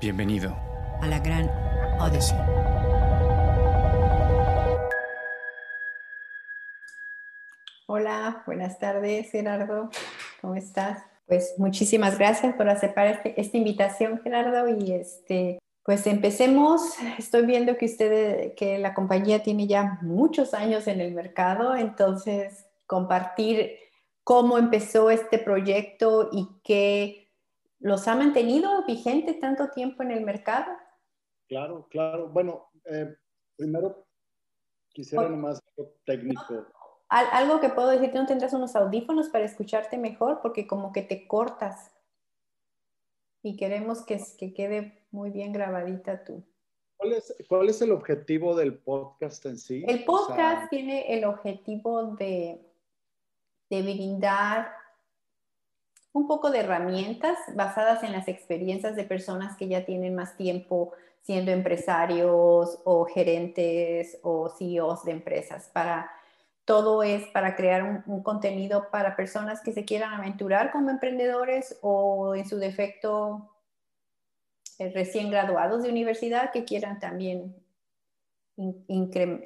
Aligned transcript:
Bienvenido 0.00 0.56
a 1.02 1.06
la 1.06 1.18
gran 1.18 1.50
Odyssey. 2.00 2.38
Hola, 7.86 8.42
buenas 8.46 8.78
tardes, 8.78 9.30
Gerardo. 9.30 9.90
¿Cómo 10.40 10.54
estás? 10.54 11.04
Pues 11.26 11.52
muchísimas 11.58 12.16
gracias 12.16 12.54
por 12.54 12.70
aceptar 12.70 13.08
este, 13.08 13.38
esta 13.38 13.58
invitación, 13.58 14.22
Gerardo. 14.22 14.68
Y 14.68 14.90
este, 14.92 15.58
pues 15.84 16.06
empecemos. 16.06 16.94
Estoy 17.18 17.44
viendo 17.44 17.76
que 17.76 17.84
usted, 17.84 18.54
que 18.54 18.78
la 18.78 18.94
compañía 18.94 19.42
tiene 19.42 19.66
ya 19.66 19.98
muchos 20.00 20.54
años 20.54 20.86
en 20.86 21.02
el 21.02 21.12
mercado, 21.12 21.76
entonces 21.76 22.64
compartir 22.86 23.76
cómo 24.24 24.56
empezó 24.56 25.10
este 25.10 25.38
proyecto 25.38 26.30
y 26.32 26.48
qué 26.64 27.19
los 27.80 28.06
ha 28.08 28.14
mantenido 28.14 28.84
vigente 28.86 29.34
tanto 29.34 29.70
tiempo 29.70 30.02
en 30.02 30.12
el 30.12 30.24
mercado. 30.24 30.70
Claro, 31.48 31.88
claro. 31.90 32.28
Bueno, 32.28 32.70
eh, 32.84 33.16
primero 33.56 34.06
quisiera 34.90 35.28
nomás 35.28 35.60
algo 35.76 35.94
técnico. 36.04 36.66
algo 37.08 37.60
que 37.60 37.70
puedo 37.70 37.88
decir, 37.88 38.14
¿no 38.14 38.26
tendrás 38.26 38.52
unos 38.52 38.76
audífonos 38.76 39.30
para 39.30 39.44
escucharte 39.44 39.98
mejor? 39.98 40.40
Porque 40.42 40.66
como 40.66 40.92
que 40.92 41.02
te 41.02 41.26
cortas. 41.26 41.90
Y 43.42 43.56
queremos 43.56 44.04
que, 44.04 44.20
que 44.38 44.52
quede 44.52 45.06
muy 45.10 45.30
bien 45.30 45.52
grabadita 45.52 46.24
tú. 46.24 46.44
¿Cuál 46.98 47.14
es, 47.14 47.34
¿Cuál 47.48 47.68
es, 47.70 47.80
el 47.80 47.92
objetivo 47.92 48.54
del 48.54 48.76
podcast 48.76 49.46
en 49.46 49.56
sí? 49.56 49.82
El 49.88 50.04
podcast 50.04 50.68
tiene 50.68 51.14
el 51.14 51.24
objetivo 51.24 52.14
de, 52.16 52.60
de 53.70 53.82
brindar 53.82 54.79
un 56.12 56.26
poco 56.26 56.50
de 56.50 56.60
herramientas 56.60 57.38
basadas 57.54 58.02
en 58.02 58.12
las 58.12 58.28
experiencias 58.28 58.96
de 58.96 59.04
personas 59.04 59.56
que 59.56 59.68
ya 59.68 59.84
tienen 59.84 60.14
más 60.14 60.36
tiempo 60.36 60.92
siendo 61.22 61.50
empresarios 61.50 62.80
o 62.84 63.04
gerentes 63.04 64.18
o 64.22 64.48
CEOs 64.48 65.04
de 65.04 65.12
empresas. 65.12 65.70
Para, 65.72 66.10
todo 66.64 67.02
es 67.02 67.26
para 67.28 67.56
crear 67.56 68.04
un, 68.06 68.22
contenido 68.22 68.90
para 68.90 69.16
personas 69.16 69.60
que 69.60 69.72
se 69.72 69.84
quieran 69.84 70.14
aventurar 70.14 70.72
como 70.72 70.90
emprendedores 70.90 71.78
o 71.82 72.34
en 72.34 72.48
su 72.48 72.58
defecto 72.58 73.50
eh, 74.78 74.90
recién 74.94 75.30
graduados 75.30 75.82
de 75.82 75.90
universidad 75.90 76.52
que 76.52 76.64
quieran 76.64 76.98
también 76.98 77.54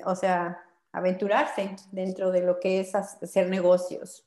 o 0.04 0.16
sea, 0.16 0.60
aventurarse 0.92 1.76
dentro 1.92 2.30
de 2.32 2.42
lo 2.42 2.58
que 2.58 2.80
es 2.80 2.94
hacer 2.94 3.48
negocios. 3.48 4.23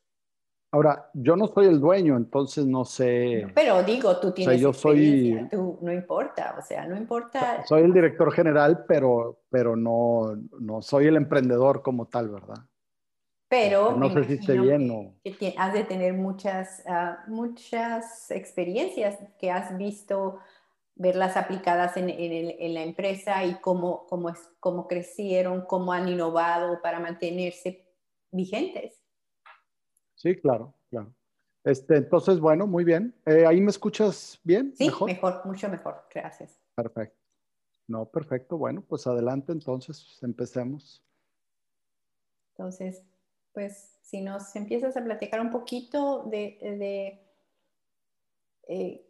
Ahora, 0.78 1.10
yo 1.16 1.36
no 1.36 1.48
soy 1.48 1.66
el 1.66 1.80
dueño, 1.80 2.16
entonces 2.16 2.68
no 2.68 2.86
sé. 2.86 3.48
pero 3.56 3.82
digo, 3.82 4.16
tú 4.20 4.32
tienes. 4.32 4.58
O 4.58 4.60
sea, 4.60 4.62
yo 4.62 4.74
soy. 4.74 5.48
Tú, 5.50 5.80
no 5.82 5.92
importa, 5.92 6.56
o 6.56 6.62
sea, 6.62 6.86
no 6.86 6.96
importa. 6.96 7.66
Soy 7.66 7.82
el 7.82 7.92
director 7.92 8.32
general, 8.32 8.86
pero, 8.88 9.42
pero 9.50 9.76
no, 9.76 10.36
no 10.60 10.84
soy 10.84 11.08
el 11.08 11.16
emprendedor 11.16 11.82
como 11.82 12.06
tal, 12.06 12.30
¿verdad? 12.30 12.60
Pero. 13.50 13.96
No 13.96 14.14
sé 14.14 14.26
si 14.26 14.34
esté 14.34 14.60
bien 14.60 14.88
o. 14.92 15.16
Que 15.24 15.56
has 15.58 15.74
de 15.74 15.84
tener 15.84 16.14
muchas, 16.14 16.84
ah, 16.88 17.24
muchas 17.26 18.30
experiencias 18.30 19.18
que 19.40 19.50
has 19.50 19.76
visto, 19.80 20.38
verlas 20.94 21.38
aplicadas 21.38 21.98
en, 21.98 22.12
en, 22.12 22.56
en 22.60 22.74
la 22.76 22.84
empresa 22.84 23.44
y 23.46 23.56
cómo, 23.62 24.06
cómo, 24.06 24.30
es, 24.30 24.48
cómo 24.60 24.88
crecieron, 24.88 25.66
cómo 25.66 25.92
han 25.92 26.08
innovado 26.08 26.84
para 26.84 27.00
mantenerse 27.00 27.84
vigentes. 28.30 28.97
Sí, 30.18 30.36
claro, 30.36 30.74
claro. 30.90 31.14
Este, 31.64 31.98
entonces, 31.98 32.40
bueno, 32.40 32.66
muy 32.66 32.84
bien. 32.84 33.14
Eh, 33.26 33.46
¿Ahí 33.46 33.62
me 33.62 33.70
escuchas 33.70 34.40
bien? 34.44 34.74
Sí, 34.76 34.92
mejor? 35.06 35.46
mucho 35.46 35.70
mejor. 35.70 36.04
Gracias. 36.14 36.60
Perfecto. 36.76 37.16
No, 37.88 38.06
perfecto. 38.06 38.58
Bueno, 38.58 38.82
pues 38.82 39.06
adelante 39.06 39.52
entonces, 39.52 40.18
empecemos. 40.24 41.04
Entonces, 42.52 43.04
pues 43.54 44.00
si 44.02 44.22
nos 44.22 44.56
empiezas 44.56 44.98
a 44.98 45.04
platicar 45.04 45.40
un 45.40 45.52
poquito 45.52 46.24
de, 46.24 47.22
eh, 48.68 49.06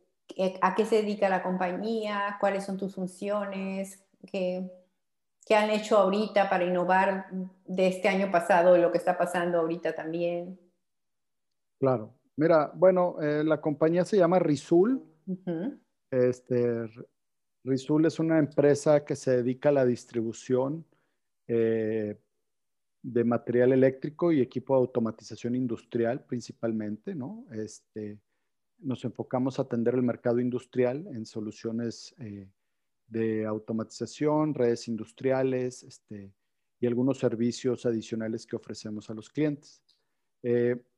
a 0.61 0.75
qué 0.75 0.85
se 0.85 0.97
dedica 0.97 1.29
la 1.29 1.41
compañía, 1.41 2.37
cuáles 2.39 2.65
son 2.65 2.77
tus 2.77 2.95
funciones, 2.95 4.03
qué, 4.29 4.69
qué 5.45 5.55
han 5.55 5.69
hecho 5.69 5.97
ahorita 5.97 6.49
para 6.49 6.65
innovar 6.65 7.27
de 7.65 7.87
este 7.87 8.09
año 8.09 8.29
pasado 8.29 8.75
y 8.75 8.81
lo 8.81 8.91
que 8.91 8.97
está 8.97 9.17
pasando 9.17 9.59
ahorita 9.59 9.95
también. 9.95 10.66
Claro. 11.79 12.13
Mira, 12.37 12.71
bueno, 12.75 13.21
eh, 13.21 13.43
la 13.43 13.59
compañía 13.59 14.05
se 14.05 14.17
llama 14.17 14.39
Rizul. 14.39 15.01
este, 16.11 16.85
Rizul 17.63 18.05
es 18.05 18.19
una 18.19 18.39
empresa 18.39 19.03
que 19.03 19.15
se 19.15 19.37
dedica 19.37 19.69
a 19.69 19.73
la 19.73 19.85
distribución 19.85 20.85
eh, 21.47 22.17
de 23.01 23.23
material 23.23 23.73
eléctrico 23.73 24.31
y 24.31 24.41
equipo 24.41 24.75
de 24.75 24.81
automatización 24.81 25.55
industrial 25.55 26.23
principalmente, 26.25 27.15
¿no? 27.15 27.45
Este, 27.51 28.19
nos 28.79 29.03
enfocamos 29.03 29.57
a 29.57 29.63
atender 29.63 29.95
el 29.95 30.03
mercado 30.03 30.39
industrial 30.39 31.07
en 31.07 31.25
soluciones 31.25 32.13
eh, 32.19 32.47
de 33.07 33.45
automatización, 33.45 34.53
redes 34.53 34.87
industriales 34.87 35.83
este, 35.83 36.31
y 36.79 36.85
algunos 36.85 37.17
servicios 37.17 37.85
adicionales 37.85 38.45
que 38.45 38.55
ofrecemos 38.55 39.09
a 39.09 39.13
los 39.15 39.29
clientes 39.29 39.81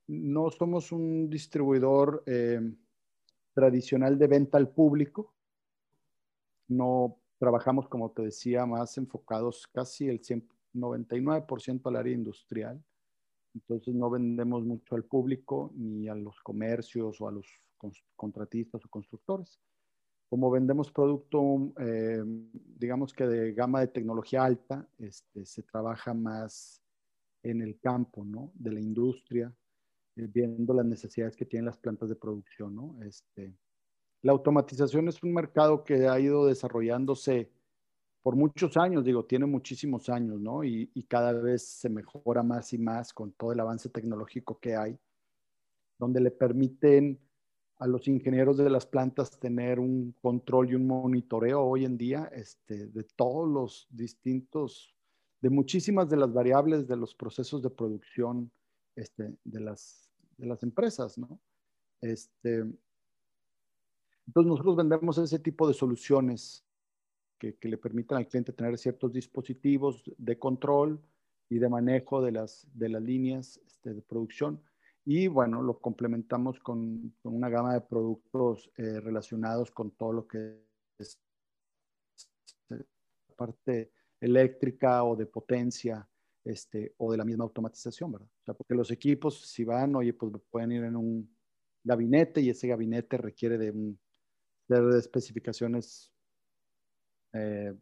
no 0.09 0.49
somos 0.49 0.91
un 0.91 1.29
distribuidor 1.29 2.23
eh, 2.25 2.59
tradicional 3.53 4.17
de 4.17 4.27
venta 4.27 4.57
al 4.57 4.69
público. 4.69 5.35
No 6.67 7.19
trabajamos, 7.37 7.87
como 7.87 8.09
te 8.11 8.23
decía, 8.23 8.65
más 8.65 8.97
enfocados 8.97 9.67
casi 9.67 10.07
el 10.07 10.19
99% 10.73 11.81
al 11.85 11.95
área 11.95 12.13
industrial. 12.13 12.83
Entonces 13.53 13.93
no 13.93 14.09
vendemos 14.09 14.65
mucho 14.65 14.95
al 14.95 15.03
público 15.03 15.71
ni 15.75 16.07
a 16.07 16.15
los 16.15 16.39
comercios 16.41 17.21
o 17.21 17.27
a 17.27 17.31
los 17.31 17.47
contratistas 18.15 18.83
o 18.83 18.89
constructores. 18.89 19.59
Como 20.27 20.49
vendemos 20.49 20.91
producto, 20.91 21.71
eh, 21.79 22.23
digamos 22.77 23.13
que 23.13 23.27
de 23.27 23.53
gama 23.53 23.81
de 23.81 23.87
tecnología 23.87 24.43
alta, 24.43 24.87
este, 24.97 25.45
se 25.45 25.61
trabaja 25.63 26.15
más 26.15 26.81
en 27.43 27.61
el 27.61 27.79
campo 27.79 28.25
¿no? 28.25 28.51
de 28.55 28.71
la 28.71 28.79
industria, 28.79 29.53
viendo 30.15 30.73
las 30.73 30.85
necesidades 30.85 31.35
que 31.35 31.45
tienen 31.45 31.65
las 31.65 31.77
plantas 31.77 32.09
de 32.09 32.15
producción, 32.15 32.75
¿no? 32.75 33.01
Este, 33.03 33.53
la 34.21 34.33
automatización 34.33 35.07
es 35.07 35.21
un 35.23 35.33
mercado 35.33 35.83
que 35.83 36.07
ha 36.07 36.19
ido 36.19 36.45
desarrollándose 36.45 37.49
por 38.21 38.35
muchos 38.35 38.75
años, 38.75 39.05
digo, 39.05 39.25
tiene 39.25 39.45
muchísimos 39.45 40.09
años, 40.09 40.41
¿no? 40.41 40.63
Y, 40.63 40.91
y, 40.93 41.03
cada 41.03 41.31
vez 41.31 41.63
se 41.63 41.89
mejora 41.89 42.43
más 42.43 42.73
y 42.73 42.77
más 42.77 43.13
con 43.13 43.31
todo 43.31 43.53
el 43.53 43.59
avance 43.61 43.87
tecnológico 43.89 44.59
que 44.59 44.75
hay, 44.75 44.99
donde 45.97 46.19
le 46.19 46.31
permiten 46.31 47.17
a 47.79 47.87
los 47.87 48.07
ingenieros 48.09 48.57
de 48.57 48.69
las 48.69 48.85
plantas 48.85 49.39
tener 49.39 49.79
un 49.79 50.13
control 50.21 50.69
y 50.69 50.75
un 50.75 50.85
monitoreo 50.85 51.61
hoy 51.61 51.85
en 51.85 51.97
día 51.97 52.29
este, 52.33 52.87
de 52.87 53.03
todos 53.03 53.47
los 53.47 53.87
distintos, 53.89 54.93
de 55.41 55.49
muchísimas 55.49 56.09
de 56.09 56.17
las 56.17 56.33
variables 56.33 56.87
de 56.87 56.97
los 56.97 57.15
procesos 57.15 57.63
de 57.63 57.69
producción 57.69 58.51
este, 58.95 59.35
de 59.43 59.59
las 59.59 60.09
de 60.39 60.47
las 60.47 60.63
empresas, 60.63 61.17
¿no? 61.17 61.39
Este, 62.01 62.59
entonces 64.27 64.49
nosotros 64.49 64.77
vendemos 64.77 65.17
ese 65.17 65.39
tipo 65.39 65.67
de 65.67 65.73
soluciones 65.73 66.65
que, 67.37 67.57
le 67.61 67.77
permitan 67.77 68.17
al 68.17 68.27
cliente 68.27 68.53
tener 68.53 68.77
ciertos 68.77 69.11
dispositivos 69.11 70.03
de 70.17 70.37
control 70.39 71.01
y 71.49 71.59
de 71.59 71.69
manejo 71.69 72.21
de 72.21 72.31
las, 72.31 72.67
de 72.73 72.89
las 72.89 73.01
líneas 73.01 73.59
este, 73.65 73.93
de 73.93 74.01
producción. 74.01 74.61
Y 75.05 75.27
bueno, 75.27 75.61
lo 75.61 75.79
complementamos 75.79 76.59
con, 76.59 77.13
una 77.23 77.49
gama 77.49 77.73
de 77.73 77.81
productos 77.81 78.71
eh, 78.77 78.99
relacionados 78.99 79.71
con 79.71 79.91
todo 79.91 80.13
lo 80.13 80.27
que 80.27 80.61
es 80.99 81.19
este, 82.45 82.85
parte 83.35 83.91
eléctrica 84.21 85.03
o 85.03 85.15
de 85.15 85.25
potencia 85.25 86.08
este, 86.43 86.93
o 86.97 87.11
de 87.11 87.17
la 87.17 87.25
misma 87.25 87.43
automatización, 87.43 88.11
¿verdad? 88.11 88.27
O 88.27 88.43
sea, 88.45 88.53
porque 88.53 88.75
los 88.75 88.91
equipos, 88.91 89.41
si 89.41 89.63
van, 89.63 89.95
oye, 89.95 90.13
pues 90.13 90.31
pueden 90.49 90.71
ir 90.71 90.83
en 90.83 90.95
un 90.95 91.35
gabinete 91.83 92.41
y 92.41 92.49
ese 92.49 92.67
gabinete 92.67 93.17
requiere 93.17 93.57
de, 93.57 93.71
un, 93.71 93.99
de 94.67 94.97
especificaciones, 94.97 96.11
eh, 97.33 97.73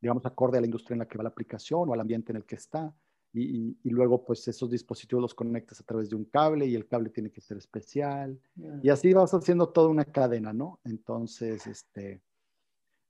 digamos, 0.00 0.24
acorde 0.26 0.58
a 0.58 0.60
la 0.60 0.66
industria 0.66 0.94
en 0.94 1.00
la 1.00 1.08
que 1.08 1.18
va 1.18 1.24
la 1.24 1.30
aplicación 1.30 1.88
o 1.88 1.92
al 1.92 2.00
ambiente 2.00 2.32
en 2.32 2.36
el 2.36 2.44
que 2.44 2.56
está. 2.56 2.94
Y, 3.32 3.76
y, 3.82 3.90
luego, 3.90 4.24
pues, 4.24 4.48
esos 4.48 4.70
dispositivos 4.70 5.20
los 5.20 5.34
conectas 5.34 5.78
a 5.80 5.84
través 5.84 6.08
de 6.08 6.16
un 6.16 6.24
cable 6.24 6.64
y 6.64 6.74
el 6.74 6.86
cable 6.86 7.10
tiene 7.10 7.30
que 7.30 7.42
ser 7.42 7.58
especial. 7.58 8.40
Y 8.82 8.88
así 8.88 9.12
vas 9.12 9.34
haciendo 9.34 9.68
toda 9.68 9.88
una 9.88 10.06
cadena, 10.06 10.54
¿no? 10.54 10.80
Entonces, 10.84 11.66
este, 11.66 12.22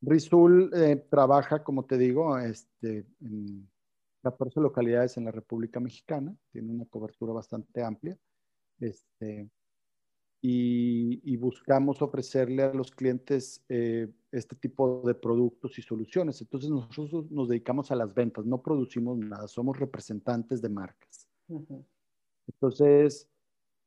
Rizul 0.00 0.72
eh, 0.74 0.96
trabaja, 1.08 1.62
como 1.62 1.84
te 1.84 1.96
digo, 1.96 2.36
este, 2.38 3.06
en, 3.20 3.68
14 4.26 4.60
localidades 4.60 5.16
en 5.16 5.24
la 5.24 5.30
República 5.30 5.78
Mexicana, 5.78 6.36
tiene 6.50 6.72
una 6.72 6.84
cobertura 6.86 7.32
bastante 7.32 7.84
amplia. 7.84 8.18
Este, 8.80 9.48
y, 10.42 11.36
buscamos 11.36 12.02
ofrecerle 12.02 12.64
a 12.64 12.74
los 12.74 12.90
clientes 12.90 13.64
eh, 13.68 14.08
este 14.32 14.56
tipo 14.56 15.02
de 15.06 15.14
productos 15.14 15.78
y 15.78 15.82
soluciones. 15.82 16.40
Entonces 16.40 16.70
nosotros 16.70 17.30
nos 17.30 17.48
dedicamos 17.48 17.92
a 17.92 17.94
las 17.94 18.12
ventas, 18.14 18.44
no 18.44 18.60
producimos 18.60 19.16
nada, 19.16 19.46
somos 19.46 19.78
representantes 19.78 20.60
de 20.60 20.70
marcas. 20.70 21.28
Entonces 22.48 23.28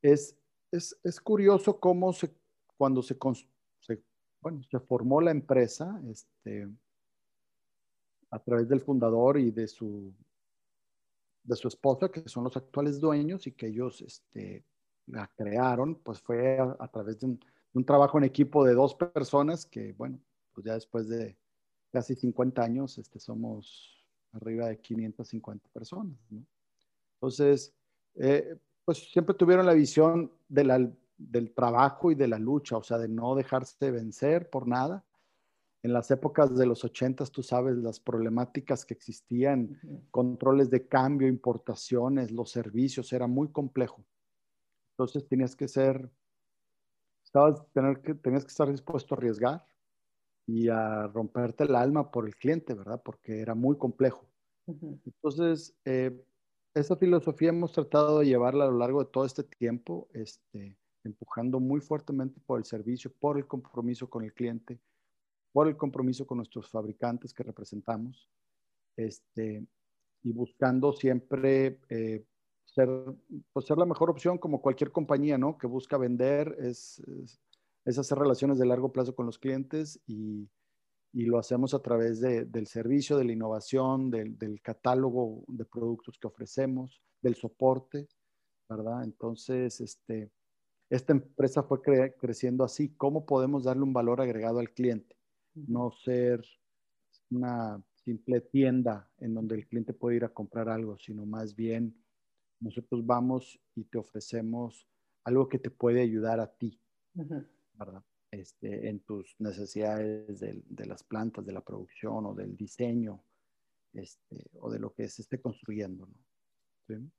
es, 0.02 0.38
es, 0.72 0.98
es, 1.04 1.20
curioso 1.20 1.82
cómo 1.82 2.14
se, 2.14 2.34
cuando 2.78 3.02
se, 3.02 3.18
se, 3.82 4.02
bueno, 4.40 4.64
se 4.64 4.80
formó 4.80 5.20
la 5.20 5.32
empresa, 5.32 6.02
este, 6.10 6.70
a 8.32 8.40
través 8.40 8.70
del 8.70 8.80
fundador 8.80 9.38
y 9.38 9.52
de 9.52 9.68
su, 9.68 10.14
de 11.50 11.56
su 11.56 11.68
esposa, 11.68 12.10
que 12.10 12.28
son 12.30 12.44
los 12.44 12.56
actuales 12.56 13.00
dueños 13.00 13.48
y 13.48 13.52
que 13.54 13.68
ellos 13.68 14.02
este, 14.02 14.64
la 15.08 15.28
crearon, 15.36 15.96
pues 15.96 16.22
fue 16.22 16.60
a, 16.60 16.88
través 16.88 17.20
de 17.20 17.26
un, 17.26 17.86
trabajo 17.86 18.18
en 18.18 18.26
equipo 18.26 18.64
de 18.64 18.76
dos 18.76 18.94
personas 18.94 19.66
que, 19.66 19.94
bueno, 19.94 20.20
pues 20.54 20.66
ya 20.66 20.74
después 20.74 21.10
de 21.10 21.38
casi 21.92 22.14
50 22.14 22.62
años, 22.62 22.98
este, 23.00 23.20
somos 23.20 24.06
arriba 24.34 24.68
de 24.68 24.80
550 24.80 25.68
personas, 25.70 26.16
¿no? 26.30 26.46
Entonces, 27.16 27.74
eh, 28.16 28.56
pues 28.86 29.12
siempre 29.12 29.34
tuvieron 29.34 29.66
la 29.66 29.74
visión 29.74 30.32
de 30.48 30.94
del 31.18 31.54
trabajo 31.54 32.12
y 32.12 32.16
de 32.16 32.28
la 32.28 32.40
lucha, 32.40 32.78
o 32.78 32.84
sea, 32.84 32.98
de 32.98 33.10
no 33.10 33.36
dejarse 33.36 33.92
vencer 33.92 34.50
por 34.50 34.68
nada. 34.68 35.04
En 35.82 35.94
las 35.94 36.12
épocas 36.12 36.56
de 36.58 36.66
los 36.66 36.84
80, 36.84 37.26
tú 37.28 37.42
sabes, 37.42 37.78
las 37.78 38.00
problemáticas 38.00 38.86
que 38.86 38.94
existían, 38.94 39.80
controles 40.12 40.70
de 40.70 40.88
cambio, 40.88 41.28
importaciones, 41.28 42.32
los 42.32 42.52
servicios, 42.52 43.14
era 43.14 43.28
muy 43.28 43.50
complejo. 43.50 44.04
Entonces 44.92 45.26
tenías 45.28 45.56
que 45.56 45.70
ser, 45.70 46.10
estabas, 47.24 47.66
tener 47.72 48.02
que, 48.02 48.14
tenías 48.14 48.44
que 48.44 48.50
estar 48.50 48.70
dispuesto 48.70 49.16
a 49.16 49.18
arriesgar 49.18 49.66
y 50.46 50.68
a 50.68 51.08
romperte 51.08 51.64
el 51.64 51.76
alma 51.76 52.12
por 52.12 52.28
el 52.28 52.36
cliente, 52.36 52.74
¿verdad? 52.74 53.02
Porque 53.04 53.40
era 53.40 53.56
muy 53.56 53.78
complejo. 53.78 54.26
Entonces, 55.06 55.74
eh, 55.86 56.22
esa 56.74 56.96
filosofía 56.96 57.50
hemos 57.50 57.72
tratado 57.72 58.20
de 58.20 58.26
llevarla 58.26 58.66
a 58.66 58.68
lo 58.68 58.78
largo 58.78 59.04
de 59.04 59.10
todo 59.12 59.26
este 59.26 59.44
tiempo, 59.44 60.08
este, 60.14 60.78
empujando 61.04 61.60
muy 61.60 61.82
fuertemente 61.82 62.40
por 62.46 62.60
el 62.60 62.66
servicio, 62.66 63.12
por 63.20 63.38
el 63.38 63.48
compromiso 63.48 64.10
con 64.10 64.24
el 64.24 64.34
cliente, 64.34 64.80
por 65.52 65.68
el 65.68 65.78
compromiso 65.78 66.26
con 66.26 66.38
nuestros 66.38 66.70
fabricantes 66.70 67.34
que 67.34 67.44
representamos, 67.44 68.30
este, 68.96 69.66
y 70.24 70.32
buscando 70.32 70.94
siempre 70.94 71.80
eh, 71.90 72.26
ser, 72.66 72.90
pues 73.54 73.66
ser 73.66 73.78
la 73.78 73.86
mejor 73.86 74.10
opción 74.10 74.38
como 74.38 74.62
cualquier 74.62 74.92
compañía, 74.92 75.38
¿no? 75.38 75.58
Que 75.58 75.68
busca 75.68 75.98
vender, 75.98 76.56
es, 76.60 77.02
es, 77.86 77.98
hacer 77.98 78.18
relaciones 78.18 78.60
de 78.60 78.66
largo 78.66 78.92
plazo 78.92 79.16
con 79.16 79.26
los 79.26 79.40
clientes 79.40 80.00
y, 80.06 80.48
y 81.14 81.26
lo 81.26 81.40
hacemos 81.40 81.74
a 81.74 81.82
través 81.82 82.20
de, 82.20 82.46
del 82.46 82.68
servicio, 82.68 83.18
de 83.18 83.26
la 83.26 83.34
innovación, 83.34 84.12
del, 84.12 84.38
del, 84.38 84.62
catálogo 84.62 85.44
de 85.48 85.66
productos 85.66 86.18
que 86.20 86.28
ofrecemos, 86.28 87.02
del 87.22 87.36
soporte, 87.36 88.08
¿verdad? 88.70 89.04
Entonces, 89.04 89.82
este, 89.82 90.32
esta 90.90 91.14
empresa 91.14 91.64
fue 91.64 91.82
creciendo 91.82 92.64
así. 92.64 92.90
¿Cómo 92.96 93.26
podemos 93.26 93.64
darle 93.64 93.84
un 93.84 93.94
valor 93.94 94.22
agregado 94.22 94.60
al 94.60 94.72
cliente? 94.72 95.19
No 95.68 95.92
ser 95.92 96.46
una 97.32 97.82
simple 97.96 98.42
tienda 98.42 99.10
en 99.20 99.34
donde 99.34 99.56
el 99.56 99.68
cliente 99.68 99.94
puede 99.94 100.18
ir 100.18 100.26
a 100.26 100.34
comprar 100.34 100.70
algo, 100.70 100.98
sino 100.98 101.26
más 101.26 101.56
bien 101.56 101.96
nosotros 102.60 103.06
vamos 103.06 103.60
y 103.76 103.86
te 103.86 103.98
ofrecemos 103.98 104.88
algo 105.24 105.48
que 105.48 105.60
te 105.60 105.70
puede 105.70 106.02
ayudar 106.02 106.40
a 106.40 106.48
ti, 106.48 106.80
¿verdad? 107.14 108.04
Este, 108.32 108.90
en 108.90 109.00
tus 109.00 109.36
necesidades 109.40 110.40
de, 110.40 110.62
de, 110.68 110.86
las 110.86 111.04
plantas, 111.04 111.46
de 111.46 111.54
la 111.54 111.62
producción 111.62 112.26
o 112.26 112.34
del 112.34 112.56
diseño, 112.56 113.24
este, 113.94 114.46
o 114.60 114.70
de 114.70 114.80
lo 114.80 114.94
que 114.94 115.08
se 115.08 115.24
esté 115.24 115.42
construyendo, 115.42 116.08
¿no? 116.08 117.10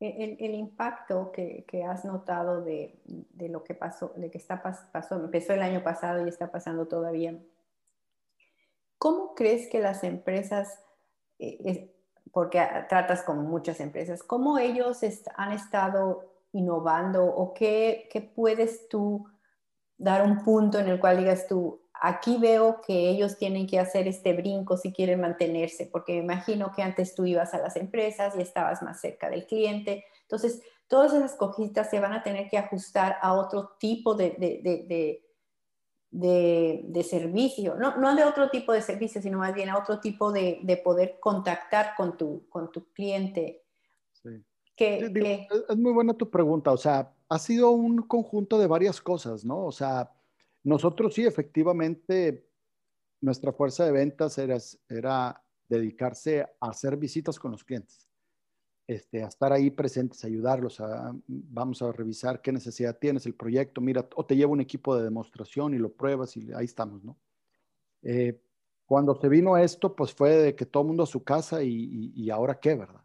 El, 0.00 0.36
el, 0.40 0.54
impacto 0.54 1.30
que, 1.30 1.64
que, 1.68 1.84
has 1.84 2.04
notado 2.04 2.64
de, 2.64 2.98
de, 3.04 3.48
lo 3.48 3.62
que 3.62 3.74
pasó, 3.74 4.12
de 4.16 4.30
que 4.30 4.38
está 4.38 4.60
pasó, 4.60 5.22
empezó 5.22 5.52
el 5.52 5.62
año 5.62 5.84
pasado 5.84 6.24
y 6.24 6.28
está 6.28 6.50
pasando 6.50 6.88
todavía. 6.88 7.38
¿Cómo 9.02 9.34
crees 9.34 9.68
que 9.68 9.80
las 9.80 10.04
empresas 10.04 10.78
eh, 11.40 11.92
porque 12.30 12.64
tratas 12.88 13.22
con 13.22 13.46
muchas 13.46 13.80
empresas, 13.80 14.22
¿cómo 14.22 14.58
ellos 14.58 15.00
han 15.36 15.52
estado 15.52 16.32
innovando 16.52 17.24
o 17.24 17.52
qué, 17.52 18.08
qué, 18.10 18.20
puedes 18.20 18.88
tú 18.88 19.26
dar 19.98 20.22
un 20.22 20.44
punto 20.44 20.78
en 20.78 20.88
el 20.88 21.00
cual 21.00 21.18
digas 21.18 21.46
tú, 21.48 21.82
aquí 21.92 22.38
veo 22.38 22.80
que 22.80 23.10
ellos 23.10 23.36
tienen 23.38 23.66
que 23.66 23.78
hacer 23.78 24.08
este 24.08 24.32
brinco 24.32 24.76
si 24.76 24.92
quieren 24.92 25.20
mantenerse, 25.20 25.86
porque 25.86 26.14
me 26.14 26.20
imagino 26.20 26.72
que 26.74 26.82
antes 26.82 27.14
tú 27.14 27.26
ibas 27.26 27.54
a 27.54 27.58
las 27.58 27.76
empresas 27.76 28.34
y 28.36 28.42
estabas 28.42 28.82
más 28.82 29.00
cerca 29.00 29.28
del 29.28 29.46
cliente, 29.46 30.04
entonces 30.22 30.62
todas 30.86 31.12
esas 31.12 31.34
cojitas 31.34 31.90
se 31.90 32.00
van 32.00 32.12
a 32.12 32.22
tener 32.22 32.48
que 32.48 32.58
ajustar 32.58 33.16
a 33.20 33.34
otro 33.34 33.76
tipo 33.78 34.14
de, 34.14 34.30
de 34.38 34.60
de, 34.62 35.22
servicio, 37.02 37.74
no, 37.76 37.96
no, 37.96 38.14
de 38.14 38.24
otro 38.24 38.50
tipo 38.50 38.72
de 38.72 38.82
servicio, 38.82 39.22
sino 39.22 39.38
más 39.38 39.54
bien 39.54 39.70
a 39.70 39.78
otro 39.78 39.98
tipo 39.98 40.30
de, 40.30 40.60
de 40.62 40.76
poder 40.76 41.18
contactar 41.20 41.94
con 41.96 42.16
tu, 42.16 42.46
con 42.48 42.70
tu 42.70 42.92
cliente. 42.92 43.64
Sí. 44.12 44.44
Que, 44.76 45.46
es 45.68 45.76
muy 45.76 45.92
buena 45.92 46.14
tu 46.14 46.30
pregunta, 46.30 46.72
o 46.72 46.76
sea, 46.76 47.14
ha 47.28 47.38
sido 47.38 47.70
un 47.70 47.98
conjunto 48.02 48.58
de 48.58 48.66
varias 48.66 49.00
cosas, 49.00 49.44
¿no? 49.44 49.64
O 49.64 49.72
sea, 49.72 50.10
nosotros 50.64 51.14
sí, 51.14 51.24
efectivamente, 51.24 52.46
nuestra 53.20 53.52
fuerza 53.52 53.84
de 53.84 53.92
ventas 53.92 54.36
era, 54.38 54.58
era 54.88 55.42
dedicarse 55.68 56.42
a 56.42 56.68
hacer 56.68 56.96
visitas 56.96 57.38
con 57.38 57.52
los 57.52 57.64
clientes. 57.64 58.08
Este, 58.86 59.22
a 59.22 59.28
estar 59.28 59.52
ahí 59.52 59.70
presentes, 59.70 60.24
ayudarlos, 60.24 60.80
a, 60.80 61.14
vamos 61.26 61.80
a 61.82 61.92
revisar 61.92 62.42
qué 62.42 62.50
necesidad 62.50 62.98
tienes, 62.98 63.24
el 63.26 63.34
proyecto, 63.34 63.80
mira, 63.80 64.08
o 64.16 64.26
te 64.26 64.36
llevo 64.36 64.52
un 64.52 64.60
equipo 64.60 64.96
de 64.96 65.04
demostración 65.04 65.72
y 65.72 65.78
lo 65.78 65.92
pruebas 65.92 66.36
y 66.36 66.52
ahí 66.52 66.64
estamos, 66.64 67.04
¿no? 67.04 67.16
Eh, 68.02 68.40
cuando 68.84 69.14
se 69.14 69.28
vino 69.28 69.56
esto, 69.56 69.94
pues 69.94 70.12
fue 70.12 70.30
de 70.36 70.56
que 70.56 70.66
todo 70.66 70.82
el 70.82 70.88
mundo 70.88 71.04
a 71.04 71.06
su 71.06 71.22
casa 71.22 71.62
y, 71.62 72.28
ahora 72.30 72.58
qué, 72.58 72.74
¿verdad? 72.74 73.02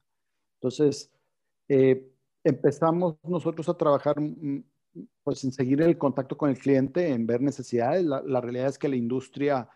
Entonces, 0.55 1.11
eh, 1.69 2.11
empezamos 2.43 3.15
nosotros 3.23 3.69
a 3.69 3.77
trabajar 3.77 4.19
mm, 4.19 4.63
pues 5.23 5.43
en 5.43 5.51
seguir 5.51 5.81
el 5.83 5.97
contacto 5.97 6.35
con 6.37 6.49
el 6.49 6.57
cliente, 6.57 7.09
en 7.09 7.27
ver 7.27 7.41
necesidades. 7.41 8.03
La, 8.03 8.21
la 8.23 8.41
realidad 8.41 8.67
es 8.67 8.79
que 8.79 8.89
la 8.89 8.95
industria 8.95 9.69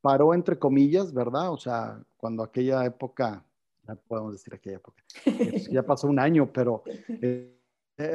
paró 0.00 0.32
entre 0.32 0.58
comillas, 0.58 1.12
¿verdad? 1.12 1.52
O 1.52 1.58
sea, 1.58 2.00
cuando 2.16 2.44
aquella 2.44 2.84
época 2.84 3.44
podemos 3.96 4.32
decir 4.32 4.54
aquella 4.54 4.76
época. 4.76 5.02
ya 5.70 5.82
pasó 5.86 6.08
un 6.08 6.18
año, 6.18 6.52
pero 6.52 6.82
eh, 7.08 7.58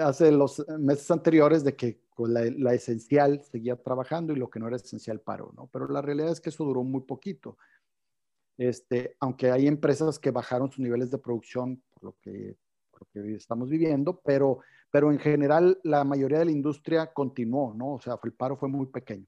hace 0.01 0.31
los 0.31 0.65
meses 0.79 1.09
anteriores 1.11 1.63
de 1.63 1.75
que 1.75 2.03
la, 2.17 2.73
esencial 2.73 3.43
seguía 3.43 3.75
trabajando 3.75 4.33
y 4.33 4.35
lo 4.35 4.49
que 4.49 4.59
no 4.59 4.67
era 4.67 4.75
esencial 4.75 5.19
paró, 5.19 5.51
¿no? 5.55 5.67
Pero 5.71 5.87
la 5.87 6.01
realidad 6.01 6.31
es 6.31 6.39
que 6.39 6.49
eso 6.49 6.63
duró 6.63 6.83
muy 6.83 7.01
poquito. 7.01 7.57
Este, 8.57 9.15
aunque 9.19 9.51
hay 9.51 9.67
empresas 9.67 10.19
que 10.19 10.31
bajaron 10.31 10.71
sus 10.71 10.79
niveles 10.79 11.09
de 11.09 11.17
producción 11.17 11.81
por 11.93 12.03
lo 12.03 12.15
que, 12.21 12.55
por 12.91 13.01
lo 13.01 13.07
que 13.11 13.35
estamos 13.35 13.69
viviendo, 13.69 14.21
pero, 14.23 14.59
pero 14.91 15.11
en 15.11 15.17
general 15.17 15.79
la 15.83 16.03
mayoría 16.03 16.39
de 16.39 16.45
la 16.45 16.51
industria 16.51 17.11
continuó, 17.11 17.73
¿no? 17.73 17.95
O 17.95 17.99
sea, 17.99 18.19
el 18.23 18.33
paro 18.33 18.55
fue 18.55 18.69
muy 18.69 18.85
pequeño. 18.87 19.25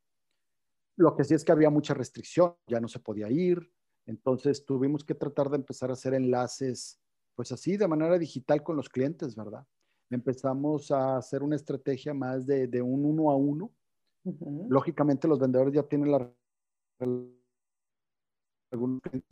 Lo 0.97 1.15
que 1.15 1.23
sí 1.23 1.33
es 1.33 1.43
que 1.43 1.51
había 1.51 1.69
mucha 1.69 1.93
restricción, 1.93 2.55
ya 2.67 2.79
no 2.79 2.87
se 2.87 2.99
podía 2.99 3.29
ir, 3.29 3.69
entonces 4.05 4.65
tuvimos 4.65 5.03
que 5.03 5.15
tratar 5.15 5.49
de 5.49 5.57
empezar 5.57 5.89
a 5.89 5.93
hacer 5.93 6.13
enlaces, 6.13 6.99
pues 7.35 7.51
así, 7.51 7.77
de 7.77 7.87
manera 7.87 8.17
digital 8.17 8.63
con 8.63 8.75
los 8.75 8.89
clientes, 8.89 9.35
¿verdad? 9.35 9.65
Empezamos 10.09 10.91
a 10.91 11.17
hacer 11.17 11.43
una 11.43 11.55
estrategia 11.55 12.13
más 12.13 12.45
de, 12.45 12.67
de 12.67 12.81
un 12.81 13.05
uno 13.05 13.31
a 13.31 13.35
uno. 13.35 13.71
Lógicamente 14.69 15.27
los 15.27 15.39
vendedores 15.39 15.73
ya 15.73 15.83
tienen 15.83 16.11
la 16.11 16.31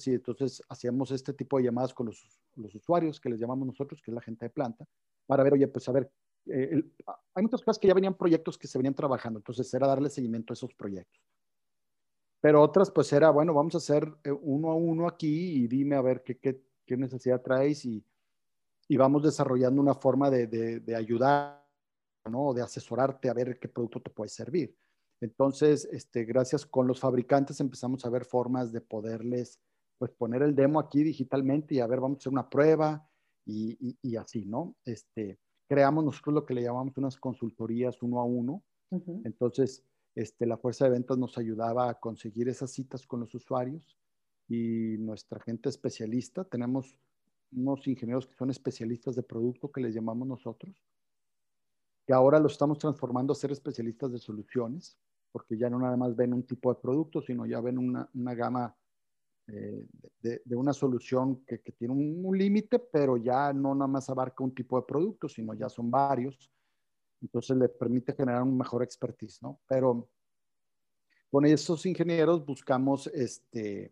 y 0.05 0.11
entonces 0.11 0.61
hacíamos 0.69 1.11
este 1.11 1.33
tipo 1.33 1.57
de 1.57 1.65
llamadas 1.65 1.93
con 1.93 2.07
los, 2.07 2.39
los, 2.55 2.73
usuarios 2.75 3.19
que 3.19 3.29
les 3.29 3.39
llamamos 3.39 3.67
nosotros, 3.67 4.01
que 4.01 4.11
es 4.11 4.15
la 4.15 4.21
gente 4.21 4.45
de 4.45 4.49
planta, 4.49 4.85
para 5.25 5.43
ver, 5.43 5.53
oye, 5.53 5.67
pues 5.67 5.87
a 5.89 5.91
ver, 5.91 6.11
eh, 6.45 6.83
hay 7.33 7.43
muchas 7.43 7.61
cosas 7.61 7.79
que 7.79 7.87
ya 7.87 7.93
venían 7.93 8.15
proyectos 8.15 8.57
que 8.57 8.67
se 8.67 8.77
venían 8.77 8.93
trabajando, 8.93 9.39
entonces 9.39 9.73
era 9.73 9.87
darle 9.87 10.09
seguimiento 10.09 10.53
a 10.53 10.55
esos 10.55 10.73
proyectos. 10.73 11.21
Pero 12.43 12.61
otras, 12.61 12.91
pues 12.91 13.13
era, 13.13 13.29
bueno, 13.29 13.53
vamos 13.53 13.73
a 13.73 13.77
hacer 13.77 14.05
eh, 14.25 14.29
uno 14.29 14.69
a 14.69 14.75
uno 14.75 15.07
aquí 15.07 15.63
y 15.63 15.67
dime 15.69 15.95
a 15.95 16.01
ver 16.01 16.23
qué, 16.23 16.37
qué, 16.39 16.61
qué 16.85 16.97
necesidad 16.97 17.41
traes 17.41 17.85
y, 17.85 18.05
y, 18.89 18.97
vamos 18.97 19.23
desarrollando 19.23 19.81
una 19.81 19.93
forma 19.93 20.29
de, 20.29 20.47
de, 20.47 20.81
de, 20.81 20.93
ayudar, 20.93 21.65
¿no? 22.29 22.53
De 22.53 22.61
asesorarte 22.61 23.29
a 23.29 23.33
ver 23.33 23.57
qué 23.59 23.69
producto 23.69 24.01
te 24.01 24.09
puede 24.09 24.27
servir. 24.27 24.75
Entonces, 25.21 25.85
este, 25.85 26.25
gracias 26.25 26.65
con 26.65 26.85
los 26.85 26.99
fabricantes 26.99 27.61
empezamos 27.61 28.05
a 28.05 28.09
ver 28.09 28.25
formas 28.25 28.73
de 28.73 28.81
poderles, 28.81 29.57
pues 29.97 30.11
poner 30.11 30.41
el 30.41 30.53
demo 30.53 30.81
aquí 30.81 31.01
digitalmente 31.01 31.75
y 31.75 31.79
a 31.79 31.87
ver, 31.87 32.01
vamos 32.01 32.17
a 32.17 32.19
hacer 32.19 32.33
una 32.33 32.49
prueba 32.49 33.09
y, 33.45 33.77
y, 33.79 33.97
y 34.01 34.17
así, 34.17 34.43
¿no? 34.43 34.75
Este, 34.83 35.39
creamos 35.69 36.03
nosotros 36.03 36.35
lo 36.35 36.45
que 36.45 36.55
le 36.55 36.63
llamamos 36.63 36.97
unas 36.97 37.15
consultorías 37.15 38.01
uno 38.01 38.19
a 38.19 38.25
uno. 38.25 38.63
Entonces, 39.23 39.81
este, 40.15 40.45
la 40.45 40.57
fuerza 40.57 40.85
de 40.85 40.91
ventas 40.91 41.17
nos 41.17 41.37
ayudaba 41.37 41.89
a 41.89 41.99
conseguir 41.99 42.49
esas 42.49 42.71
citas 42.71 43.05
con 43.07 43.21
los 43.21 43.33
usuarios 43.33 43.97
y 44.47 44.97
nuestra 44.99 45.39
gente 45.39 45.69
especialista, 45.69 46.43
tenemos 46.43 46.97
unos 47.51 47.87
ingenieros 47.87 48.27
que 48.27 48.35
son 48.35 48.49
especialistas 48.49 49.15
de 49.15 49.23
producto 49.23 49.71
que 49.71 49.81
les 49.81 49.93
llamamos 49.93 50.27
nosotros, 50.27 50.75
que 52.05 52.13
ahora 52.13 52.39
lo 52.39 52.47
estamos 52.47 52.77
transformando 52.77 53.33
a 53.33 53.35
ser 53.35 53.51
especialistas 53.51 54.11
de 54.11 54.19
soluciones, 54.19 54.97
porque 55.31 55.57
ya 55.57 55.69
no 55.69 55.79
nada 55.79 55.97
más 55.97 56.15
ven 56.15 56.33
un 56.33 56.43
tipo 56.43 56.73
de 56.73 56.79
producto, 56.79 57.21
sino 57.21 57.45
ya 57.45 57.61
ven 57.61 57.77
una, 57.77 58.09
una 58.13 58.35
gama 58.35 58.75
eh, 59.47 59.85
de, 60.21 60.55
una 60.55 60.73
solución 60.73 61.43
que, 61.45 61.59
que 61.61 61.71
tiene 61.71 61.93
un, 61.93 62.21
un 62.23 62.37
límite, 62.37 62.79
pero 62.79 63.17
ya 63.17 63.51
no 63.51 63.73
nada 63.73 63.87
más 63.87 64.09
abarca 64.09 64.43
un 64.43 64.53
tipo 64.53 64.79
de 64.79 64.85
producto, 64.85 65.27
sino 65.27 65.53
ya 65.53 65.69
son 65.69 65.89
varios. 65.89 66.51
Entonces 67.23 67.57
le 67.57 67.69
permite 67.69 68.13
generar 68.13 68.43
un 68.43 68.57
mejor 68.57 68.83
expertise, 68.83 69.41
¿no? 69.41 69.59
Pero 69.67 70.09
con 71.31 71.45
esos 71.45 71.85
ingenieros 71.85 72.45
buscamos, 72.45 73.07
este, 73.07 73.91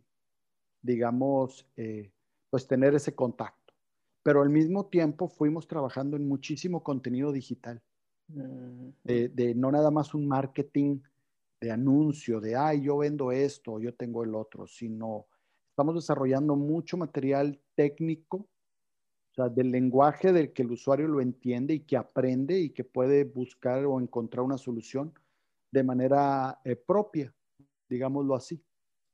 digamos, 0.82 1.66
eh, 1.78 2.12
pues 2.50 2.68
tener 2.68 2.94
ese 2.94 3.16
contacto. 3.16 3.74
Pero 4.22 4.44
al 4.44 4.50
mismo 4.50 4.86
tiempo 4.88 5.28
fuimos 5.28 5.68
trabajando 5.68 6.18
en 6.18 6.28
muchísimo 6.28 6.84
contenido 6.84 7.32
digital, 7.32 7.82
mm. 8.28 8.90
de, 9.04 9.56
no 9.56 9.72
nada 9.72 9.90
más 9.90 10.14
un 10.14 10.28
marketing 10.28 11.00
de 11.60 11.72
anuncio, 11.72 12.42
de, 12.42 12.56
ay, 12.56 12.82
yo 12.82 12.98
vendo 12.98 13.32
esto, 13.32 13.80
yo 13.80 13.96
tengo 13.96 14.24
el 14.24 14.36
otro, 14.36 14.68
sino 14.68 15.26
estamos 15.70 15.96
desarrollando 15.96 16.56
mucho 16.56 16.98
material 16.98 17.60
técnico, 17.76 18.48
o 19.32 19.34
sea, 19.34 19.50
del 19.50 19.72
lenguaje 19.72 20.34
del 20.34 20.52
que 20.52 20.64
el 20.64 20.72
usuario 20.72 21.08
lo 21.08 21.22
entiende 21.22 21.76
y 21.76 21.80
que 21.82 21.96
aprende 21.96 22.60
y 22.60 22.72
que 22.72 22.84
puede 22.84 23.24
buscar 23.24 23.86
o 23.86 24.00
encontrar 24.00 24.44
una 24.44 24.58
solución 24.58 25.14
de 25.72 25.84
manera 25.84 26.60
eh, 26.66 26.76
propia, 26.76 27.34
digámoslo 27.88 28.36
así, 28.36 28.62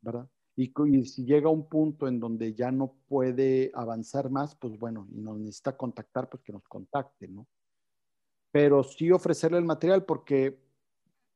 ¿verdad? 0.02 0.28
Y, 0.56 0.74
si 1.06 1.24
llega 1.24 1.52
un 1.52 1.70
punto 1.70 2.08
en 2.08 2.20
donde 2.20 2.56
ya 2.56 2.72
no 2.72 2.96
puede 3.08 3.70
avanzar 3.76 4.32
más, 4.32 4.56
pues 4.56 4.76
bueno, 4.80 5.08
y 5.12 5.22
nos 5.22 5.38
necesita 5.38 5.78
contactar, 5.78 6.30
pues 6.30 6.42
que 6.42 6.52
nos 6.52 6.68
contacte, 6.68 7.28
¿no? 7.28 7.48
Pero 8.52 8.84
sí 8.84 9.12
ofrecerle 9.12 9.60
el 9.60 9.66
material 9.66 10.04
porque 10.04 10.58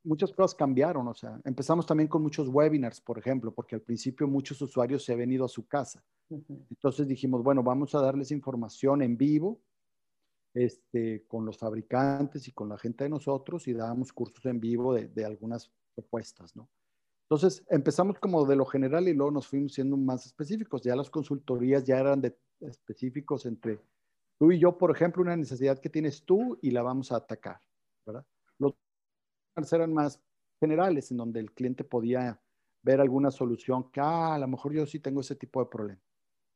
muchas 0.04 0.32
cosas 0.32 0.54
cambiaron, 0.54 1.06
o 1.08 1.14
sea, 1.14 1.40
empezamos 1.44 1.86
también 1.86 2.08
con 2.08 2.22
muchos 2.22 2.48
webinars, 2.48 3.00
por 3.00 3.18
ejemplo, 3.18 3.52
porque 3.52 3.76
al 3.76 3.82
principio 3.82 4.26
muchos 4.26 4.60
usuarios 4.60 5.04
se 5.04 5.12
habían 5.12 5.32
ido 5.32 5.44
a 5.44 5.48
su 5.48 5.66
casa. 5.66 6.04
Entonces 6.70 7.06
dijimos, 7.06 7.42
bueno, 7.42 7.62
vamos 7.62 7.94
a 7.94 8.00
darles 8.00 8.30
información 8.30 9.02
en 9.02 9.16
vivo, 9.16 9.60
este, 10.54 11.24
con 11.26 11.46
los 11.46 11.58
fabricantes 11.58 12.46
y 12.48 12.52
con 12.52 12.68
la 12.68 12.78
gente 12.78 13.04
de 13.04 13.10
nosotros 13.10 13.66
y 13.68 13.72
dábamos 13.72 14.12
cursos 14.12 14.44
en 14.46 14.60
vivo 14.60 14.94
de, 14.94 15.08
de 15.08 15.24
algunas 15.24 15.72
propuestas, 15.94 16.54
¿no? 16.56 16.68
Entonces 17.32 17.64
empezamos 17.70 18.18
como 18.18 18.44
de 18.44 18.56
lo 18.56 18.66
general 18.66 19.08
y 19.08 19.14
luego 19.14 19.30
nos 19.30 19.46
fuimos 19.46 19.72
siendo 19.72 19.96
más 19.96 20.26
específicos. 20.26 20.82
Ya 20.82 20.94
las 20.94 21.08
consultorías 21.08 21.84
ya 21.84 21.98
eran 21.98 22.20
de 22.20 22.36
específicos 22.60 23.46
entre 23.46 23.80
tú 24.38 24.52
y 24.52 24.58
yo, 24.58 24.76
por 24.76 24.90
ejemplo, 24.90 25.22
una 25.22 25.36
necesidad 25.36 25.78
que 25.78 25.88
tienes 25.88 26.24
tú 26.24 26.58
y 26.60 26.72
la 26.72 26.82
vamos 26.82 27.10
a 27.10 27.16
atacar, 27.16 27.60
¿verdad? 28.04 28.26
Los 28.58 28.74
eran 29.72 29.92
más 29.92 30.20
generales 30.60 31.10
en 31.10 31.16
donde 31.16 31.40
el 31.40 31.52
cliente 31.52 31.84
podía 31.84 32.40
ver 32.82 33.00
alguna 33.00 33.30
solución 33.30 33.90
que, 33.90 34.00
ah, 34.00 34.34
a 34.34 34.38
lo 34.38 34.48
mejor 34.48 34.72
yo 34.72 34.86
sí 34.86 34.98
tengo 34.98 35.20
ese 35.20 35.36
tipo 35.36 35.60
de 35.60 35.70
problema. 35.70 36.00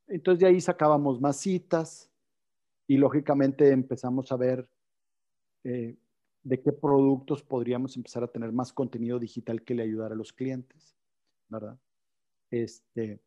Entonces 0.09 0.41
de 0.41 0.47
ahí 0.47 0.61
sacábamos 0.61 1.21
más 1.21 1.37
citas 1.37 2.11
y 2.87 2.97
lógicamente 2.97 3.71
empezamos 3.71 4.31
a 4.31 4.37
ver 4.37 4.69
eh, 5.65 5.97
de 6.43 6.63
qué 6.63 6.73
productos 6.73 7.43
podríamos 7.43 7.97
empezar 7.97 8.23
a 8.23 8.29
tener 8.29 8.53
más 8.53 8.73
contenido 8.73 9.19
digital 9.19 9.63
que 9.63 9.75
le 9.75 9.83
ayudara 9.83 10.15
a 10.15 10.19
los 10.19 10.33
clientes, 10.33 10.97
¿verdad? 11.49 11.79
Este, 12.51 13.21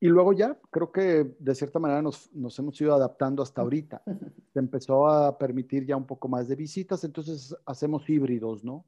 y 0.00 0.06
luego 0.08 0.32
ya, 0.32 0.58
creo 0.70 0.92
que 0.92 1.34
de 1.38 1.54
cierta 1.54 1.78
manera 1.78 2.02
nos, 2.02 2.32
nos, 2.32 2.58
hemos 2.58 2.80
ido 2.80 2.94
adaptando 2.94 3.42
hasta 3.42 3.62
ahorita. 3.62 4.02
Se 4.52 4.58
empezó 4.58 5.08
a 5.08 5.36
permitir 5.36 5.84
ya 5.84 5.96
un 5.96 6.06
poco 6.06 6.28
más 6.28 6.48
de 6.48 6.56
visitas, 6.56 7.02
entonces 7.04 7.54
hacemos 7.66 8.08
híbridos, 8.08 8.64
¿no? 8.64 8.86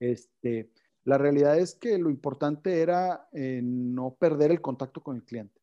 Este, 0.00 0.70
la 1.04 1.16
realidad 1.16 1.58
es 1.58 1.74
que 1.74 1.96
lo 1.96 2.10
importante 2.10 2.80
era 2.80 3.28
eh, 3.32 3.60
no 3.62 4.14
perder 4.14 4.50
el 4.50 4.60
contacto 4.60 5.02
con 5.02 5.16
el 5.16 5.24
cliente. 5.24 5.60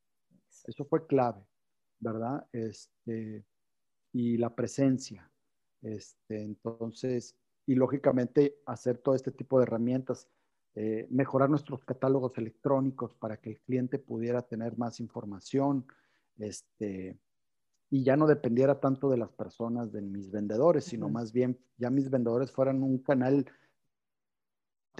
Eso 0.66 0.86
fue 0.86 1.06
clave, 1.06 1.46
¿verdad? 2.00 2.48
Este, 2.52 3.46
y 4.14 4.38
la 4.38 4.56
presencia. 4.56 5.30
Este, 5.82 6.42
entonces, 6.42 7.36
y 7.68 7.76
lógicamente 7.76 8.58
hacer 8.66 8.98
todo 8.98 9.14
este 9.14 9.32
tipo 9.32 9.60
de 9.60 9.64
herramientas, 9.64 10.30
eh, 10.78 11.08
mejorar 11.10 11.50
nuestros 11.50 11.86
catálogos 11.86 12.38
electrónicos 12.38 13.14
para 13.16 13.38
que 13.38 13.52
el 13.52 13.60
cliente 13.62 13.98
pudiera 13.98 14.42
tener 14.42 14.78
más 14.78 15.00
información, 15.00 15.86
este, 16.38 17.18
y 17.90 18.04
ya 18.04 18.18
no 18.18 18.28
dependiera 18.28 18.82
tanto 18.82 19.10
de 19.10 19.16
las 19.16 19.32
personas, 19.32 19.94
de 19.94 20.02
mis 20.02 20.30
vendedores, 20.30 20.84
sino 20.84 21.08
más 21.08 21.32
bien 21.32 21.58
ya 21.78 21.90
mis 21.90 22.10
vendedores 22.10 22.52
fueran 22.52 22.84
un 22.84 22.98
canal 22.98 23.46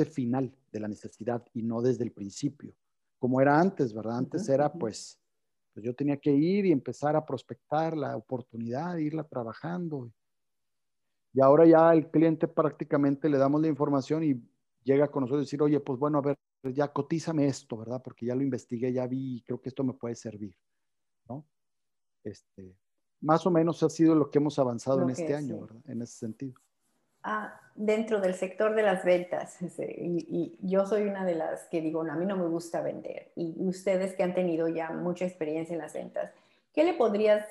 final 0.06 0.54
de 0.72 0.80
la 0.80 0.88
necesidad 0.88 1.46
y 1.54 1.62
no 1.62 1.82
desde 1.82 2.06
el 2.06 2.12
principio, 2.12 2.74
como 3.20 3.42
era 3.42 3.60
antes, 3.60 3.94
¿verdad? 3.94 4.18
Antes 4.18 4.48
era 4.48 4.72
pues, 4.72 5.20
pues 5.74 5.86
yo 5.86 5.94
tenía 5.94 6.16
que 6.16 6.32
ir 6.32 6.66
y 6.66 6.72
empezar 6.72 7.18
a 7.18 7.26
prospectar 7.26 7.98
la 7.98 8.16
oportunidad, 8.16 8.96
irla 8.98 9.24
trabajando. 9.24 10.10
Y 11.34 11.42
ahora 11.42 11.66
ya 11.66 11.92
el 11.94 12.10
cliente 12.10 12.48
prácticamente 12.48 13.28
le 13.28 13.38
damos 13.38 13.62
la 13.62 13.68
información 13.68 14.24
y 14.24 14.42
llega 14.86 15.10
con 15.10 15.22
nosotros 15.22 15.42
y 15.42 15.46
decir, 15.46 15.62
oye, 15.62 15.80
pues 15.82 16.00
bueno, 16.00 16.20
a 16.20 16.22
ver, 16.22 16.38
ya 16.74 16.88
cotízame 16.94 17.48
esto, 17.48 17.76
¿verdad? 17.76 18.02
Porque 18.02 18.26
ya 18.26 18.36
lo 18.36 18.44
investigué, 18.44 18.94
ya 18.94 19.08
vi 19.08 19.38
y 19.38 19.42
creo 19.42 19.62
que 19.62 19.70
esto 19.70 19.84
me 19.84 19.94
puede 19.94 20.16
servir, 20.16 20.56
¿no? 21.28 21.46
Este, 22.24 22.78
más 23.20 23.46
o 23.46 23.52
menos 23.52 23.82
ha 23.84 23.90
sido 23.90 24.16
lo 24.16 24.30
que 24.30 24.38
hemos 24.38 24.58
avanzado 24.60 25.02
en 25.02 25.10
este 25.10 25.36
año, 25.36 25.60
¿verdad? 25.60 25.82
En 25.88 26.02
ese 26.02 26.18
sentido. 26.18 26.54
Ah, 27.24 27.60
dentro 27.74 28.22
del 28.22 28.36
sector 28.36 28.76
de 28.76 28.84
las 28.84 29.04
ventas, 29.04 29.58
y, 29.80 30.58
yo 30.62 30.86
soy 30.86 31.04
una 31.04 31.26
de 31.26 31.36
las 31.36 31.66
que 31.66 31.82
digo, 31.82 32.04
no, 32.04 32.14
a 32.14 32.16
mí 32.16 32.26
no 32.26 32.38
me 32.38 32.48
gusta 32.48 32.82
vender, 32.82 33.32
y 33.36 33.68
ustedes 33.68 34.16
que 34.16 34.24
han 34.24 34.36
tenido 34.36 34.68
ya 34.68 34.92
mucha 34.92 35.26
experiencia 35.26 35.74
en 35.74 35.80
las 35.80 35.94
ventas, 35.94 36.32
¿qué 36.72 36.84
le 36.84 36.94
podrías 36.94 37.44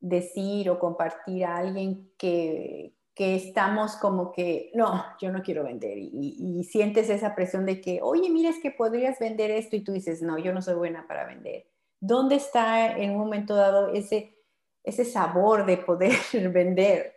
decir 0.00 0.70
o 0.70 0.78
compartir 0.78 1.44
a 1.44 1.56
alguien 1.56 2.10
que, 2.18 2.97
que 3.18 3.34
estamos 3.34 3.96
como 3.96 4.30
que, 4.30 4.70
no, 4.76 5.04
yo 5.20 5.32
no 5.32 5.42
quiero 5.42 5.64
vender 5.64 5.98
y, 5.98 6.62
sientes 6.62 7.10
esa 7.10 7.34
presión 7.34 7.66
de 7.66 7.80
que, 7.80 7.98
oye, 8.00 8.30
mira, 8.30 8.48
es 8.48 8.60
que 8.60 8.70
podrías 8.70 9.18
vender 9.18 9.50
esto 9.50 9.74
y 9.74 9.82
tú 9.82 9.90
dices, 9.90 10.22
no, 10.22 10.38
yo 10.38 10.52
no 10.52 10.62
soy 10.62 10.76
buena 10.76 11.04
para 11.08 11.26
vender. 11.26 11.66
¿Dónde 11.98 12.36
está 12.36 12.96
en 12.96 13.10
un 13.10 13.18
momento 13.18 13.56
dado 13.56 13.88
ese, 13.88 14.38
ese 14.84 15.04
sabor 15.04 15.66
de 15.66 15.78
poder 15.78 16.12
vender? 16.52 17.16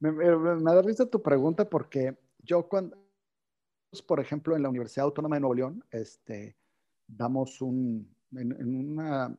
Me, 0.00 0.12
da 0.12 0.82
risa 0.82 1.08
tu 1.08 1.22
pregunta 1.22 1.66
porque 1.66 2.14
yo 2.40 2.68
cuando, 2.68 2.98
por 4.06 4.20
ejemplo, 4.20 4.54
en 4.54 4.64
la 4.64 4.68
Universidad 4.68 5.06
Autónoma 5.06 5.36
de 5.36 5.40
Nuevo 5.40 5.54
León, 5.54 5.82
este, 5.92 6.58
damos 7.06 7.62
un, 7.62 8.14
en 8.32 8.76
una 8.76 9.34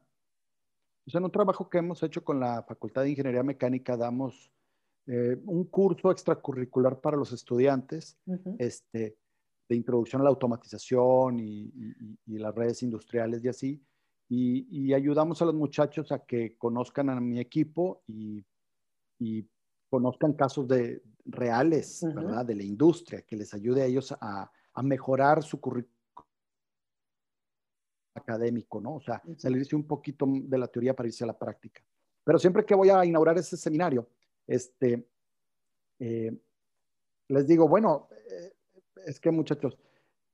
pues, 1.06 1.14
en 1.14 1.24
un 1.24 1.32
trabajo 1.32 1.70
que 1.70 1.78
hemos 1.78 2.02
hecho 2.02 2.24
con 2.24 2.40
la 2.40 2.64
Facultad 2.64 3.04
de 3.04 3.12
Ingeniería 3.12 3.44
Mecánica, 3.44 3.96
damos 3.96 4.52
eh, 5.08 5.38
un 5.46 5.64
curso 5.66 6.12
extracurricular 6.12 7.00
para 7.00 7.16
los 7.16 7.32
estudiantes 7.32 8.18
este, 8.60 9.18
de 9.70 9.76
introducción 9.76 10.22
a 10.22 10.26
la 10.26 10.30
automatización 10.30 11.40
y, 11.40 11.72
las 12.26 12.54
redes 12.54 12.84
industriales 12.84 13.44
y 13.44 13.48
así. 13.48 13.82
Y, 14.30 14.94
ayudamos 14.94 15.42
a 15.42 15.46
los 15.46 15.56
muchachos 15.56 16.12
a 16.12 16.26
que 16.26 16.58
conozcan 16.58 17.10
a 17.10 17.22
mi 17.22 17.40
equipo 17.40 18.04
y, 18.08 18.46
conozcan 19.90 20.34
casos 20.34 20.68
de, 20.68 21.02
reales, 21.24 22.06
¿verdad? 22.14 22.46
De 22.46 22.56
la 22.56 22.64
industria, 22.64 23.22
que 23.22 23.38
les 23.38 23.54
ayude 23.54 23.84
a 23.84 23.86
ellos 23.86 24.14
a, 24.20 24.52
a 24.74 24.84
mejorar 24.84 25.42
su 25.44 25.60
currículum 25.60 25.98
académico, 28.14 28.82
¿no? 28.82 28.96
O 28.96 29.02
sea, 29.02 29.22
salirse 29.38 29.76
un 29.76 29.88
poquito 29.88 30.26
de 30.28 30.58
la 30.58 30.68
teoría 30.68 30.94
para 30.94 31.08
irse 31.08 31.24
a 31.24 31.28
la 31.28 31.38
práctica. 31.38 31.82
Pero 32.24 32.40
siempre 32.40 32.66
que 32.66 32.76
voy 32.76 32.90
a 32.90 33.06
inaugurar 33.06 33.38
ese 33.38 33.56
seminario, 33.56 34.10
este, 34.48 35.08
eh, 36.00 36.38
les 37.28 37.48
digo, 37.48 37.68
bueno, 37.68 38.08
eh, 38.12 38.54
es 39.06 39.20
que 39.20 39.32
muchachos, 39.32 39.78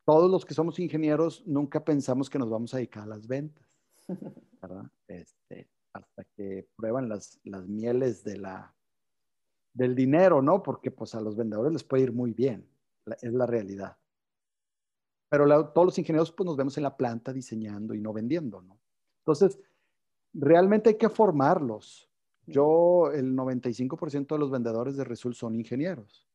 todos 0.06 0.30
los 0.30 0.46
que 0.46 0.54
somos 0.54 0.80
ingenieros 0.80 1.46
nunca 1.46 1.84
pensamos 1.84 2.30
que 2.30 2.40
nos 2.40 2.50
vamos 2.50 2.74
a 2.74 2.78
dedicar 2.78 3.04
a 3.04 3.08
las 3.08 3.28
ventas, 3.28 3.80
¿verdad? 4.62 4.86
Este, 5.08 5.70
hasta 5.94 6.24
que 6.36 6.68
prueban 6.76 7.10
las, 7.10 7.40
las 7.44 7.68
mieles 7.68 8.24
de 8.24 8.38
la, 8.38 8.76
del 9.74 9.96
dinero, 9.96 10.42
¿no? 10.42 10.62
Porque 10.62 10.92
pues 10.92 11.16
a 11.16 11.22
los 11.22 11.36
vendedores 11.36 11.74
les 11.74 11.84
puede 11.84 12.04
ir 12.04 12.14
muy 12.14 12.34
bien, 12.34 12.68
es 13.22 13.34
la 13.34 13.46
realidad. 13.46 13.98
Pero 15.30 15.70
todos 15.70 15.86
los 15.86 15.98
ingenieros 15.98 16.32
pues 16.32 16.46
nos 16.46 16.58
vemos 16.58 16.78
en 16.78 16.84
la 16.84 16.96
planta 16.96 17.34
diseñando 17.34 17.96
y 17.96 18.00
no 18.00 18.14
vendiendo, 18.14 18.62
¿no? 18.62 18.80
Entonces, 19.20 19.60
realmente 20.34 20.90
hay 20.90 20.98
que 20.98 21.10
formarlos. 21.10 22.13
Yo, 22.46 23.12
el 23.12 23.36
95% 23.36 24.36
de 24.36 24.40
los 24.40 24.52
vendedores 24.52 24.98
de 24.98 25.04
Resul 25.04 25.34
son 25.34 25.56
ingenieros. 25.56 26.28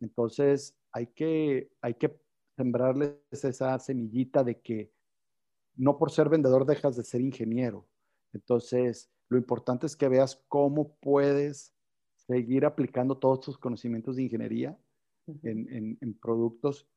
Entonces, 0.00 0.76
hay 0.92 1.06
que, 1.08 1.70
hay 1.80 1.94
que 1.94 2.18
sembrarles 2.56 3.18
esa 3.30 3.78
semillita 3.78 4.44
de 4.44 4.60
que 4.60 4.90
no 5.76 5.98
por 5.98 6.10
ser 6.10 6.28
vendedor 6.28 6.66
dejas 6.66 6.96
de 6.96 7.04
ser 7.04 7.20
ingeniero. 7.20 7.86
Entonces, 8.32 9.10
lo 9.28 9.38
importante 9.38 9.86
es 9.86 9.96
que 9.96 10.08
veas 10.08 10.42
cómo 10.48 10.96
puedes 11.00 11.74
seguir 12.14 12.64
aplicando 12.64 13.18
todos 13.18 13.40
tus 13.40 13.58
conocimientos 13.58 14.16
de 14.16 14.24
ingeniería 14.24 14.76
en, 15.42 16.18
productos 16.20 16.88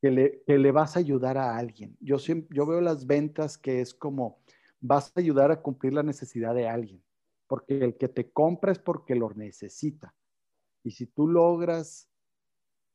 que 0.00 0.10
le, 0.10 0.42
que 0.46 0.58
le, 0.58 0.72
vas 0.72 0.96
a 0.96 1.00
ayudar 1.00 1.38
a 1.38 1.56
alguien. 1.56 1.96
Yo, 2.00 2.16
yo 2.50 2.66
veo 2.66 2.80
las 2.80 3.06
ventas 3.06 3.58
que 3.58 3.80
es 3.80 3.94
como 3.94 4.38
vas 4.80 5.12
a 5.14 5.20
ayudar 5.20 5.50
a 5.50 5.60
cumplir 5.60 5.92
la 5.92 6.02
necesidad 6.02 6.54
de 6.54 6.68
alguien, 6.68 7.02
porque 7.50 7.84
el 7.84 7.96
que 7.96 8.06
te 8.06 8.30
compra 8.30 8.70
es 8.70 8.78
porque 8.78 9.16
lo 9.16 9.28
necesita. 9.30 10.14
Y 10.84 10.92
si 10.92 11.06
tú 11.06 11.26
logras 11.26 12.08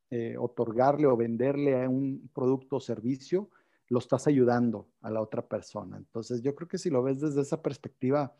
eh, 0.10 0.38
otorgarle 0.40 1.08
o 1.08 1.18
venderle 1.18 1.84
a 1.84 1.90
un 1.90 2.32
producto 2.34 2.78
o 2.78 2.80
servicio, 2.80 3.50
lo 3.90 4.00
estás 4.00 4.28
ayudando 4.28 4.88
a 5.02 5.12
la 5.12 5.22
otra 5.22 5.46
persona. 5.46 5.98
Entonces, 5.98 6.42
yo 6.42 6.56
creo 6.56 6.70
que 6.70 6.78
si 6.78 6.90
lo 6.90 7.04
ves 7.04 7.20
desde 7.20 7.42
esa 7.42 7.62
perspectiva 7.62 8.34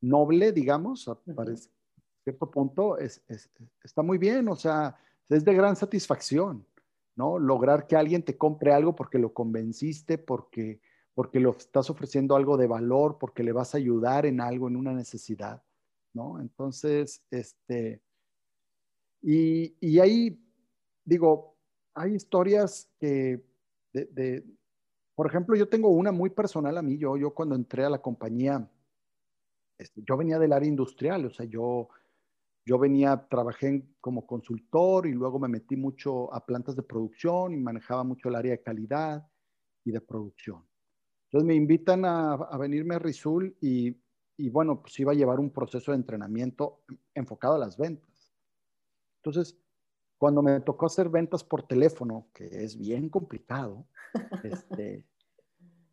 noble, 0.00 0.52
digamos, 0.52 1.06
a 1.06 1.18
cierto 2.24 2.50
punto, 2.50 2.96
es, 2.96 3.22
está 3.84 4.00
muy 4.00 4.16
bien, 4.16 4.48
o 4.48 4.56
sea, 4.56 4.96
es 5.28 5.44
de 5.44 5.52
gran 5.52 5.76
satisfacción, 5.76 6.66
¿no? 7.14 7.38
Lograr 7.38 7.86
que 7.86 7.96
alguien 7.96 8.22
te 8.22 8.38
compre 8.38 8.72
algo 8.72 8.96
porque 8.96 9.18
lo 9.18 9.34
convenciste, 9.34 10.16
porque, 10.16 10.80
porque 11.16 11.40
lo 11.40 11.56
estás 11.56 11.88
ofreciendo 11.88 12.36
algo 12.36 12.58
de 12.58 12.66
valor, 12.66 13.16
porque 13.18 13.42
le 13.42 13.52
vas 13.52 13.74
a 13.74 13.78
ayudar 13.78 14.26
en 14.26 14.38
algo, 14.38 14.68
en 14.68 14.76
una 14.76 14.92
necesidad, 14.92 15.62
¿no? 16.12 16.38
Entonces, 16.38 17.24
este, 17.30 18.02
y, 19.22 19.74
y 19.80 19.98
ahí, 19.98 20.38
digo, 21.06 21.56
hay 21.94 22.16
historias 22.16 22.90
que 23.00 23.42
de, 23.94 24.44
por 25.14 25.26
ejemplo, 25.26 25.56
yo 25.56 25.70
tengo 25.70 25.88
una 25.88 26.12
muy 26.12 26.28
personal 26.28 26.76
a 26.76 26.82
mí, 26.82 26.98
yo, 26.98 27.16
yo 27.16 27.32
cuando 27.32 27.54
entré 27.54 27.82
a 27.82 27.88
la 27.88 28.02
compañía, 28.02 28.70
este, 29.78 30.02
yo 30.06 30.18
venía 30.18 30.38
del 30.38 30.52
área 30.52 30.68
industrial, 30.68 31.24
o 31.24 31.30
sea, 31.30 31.46
yo, 31.46 31.88
yo 32.66 32.78
venía, 32.78 33.26
trabajé 33.26 33.88
como 34.02 34.26
consultor 34.26 35.06
y 35.06 35.12
luego 35.12 35.38
me 35.38 35.48
metí 35.48 35.76
mucho 35.76 36.30
a 36.34 36.44
plantas 36.44 36.76
de 36.76 36.82
producción 36.82 37.54
y 37.54 37.56
manejaba 37.56 38.04
mucho 38.04 38.28
el 38.28 38.34
área 38.34 38.52
de 38.52 38.62
calidad 38.62 39.26
y 39.82 39.92
de 39.92 40.02
producción. 40.02 40.62
Entonces 41.26 41.46
me 41.46 41.54
invitan 41.54 42.04
a, 42.04 42.34
a 42.34 42.56
venirme 42.58 42.94
a 42.94 42.98
Rizul 42.98 43.56
y, 43.60 43.96
y 44.36 44.50
bueno, 44.50 44.80
pues 44.80 44.98
iba 45.00 45.12
a 45.12 45.14
llevar 45.14 45.40
un 45.40 45.50
proceso 45.50 45.92
de 45.92 45.98
entrenamiento 45.98 46.82
enfocado 47.14 47.54
a 47.54 47.58
las 47.58 47.76
ventas. 47.76 48.32
Entonces, 49.18 49.58
cuando 50.18 50.42
me 50.42 50.60
tocó 50.60 50.86
hacer 50.86 51.08
ventas 51.08 51.44
por 51.44 51.66
teléfono, 51.66 52.28
que 52.32 52.46
es 52.46 52.76
bien 52.76 53.08
complicado, 53.08 53.86
este, 54.44 55.06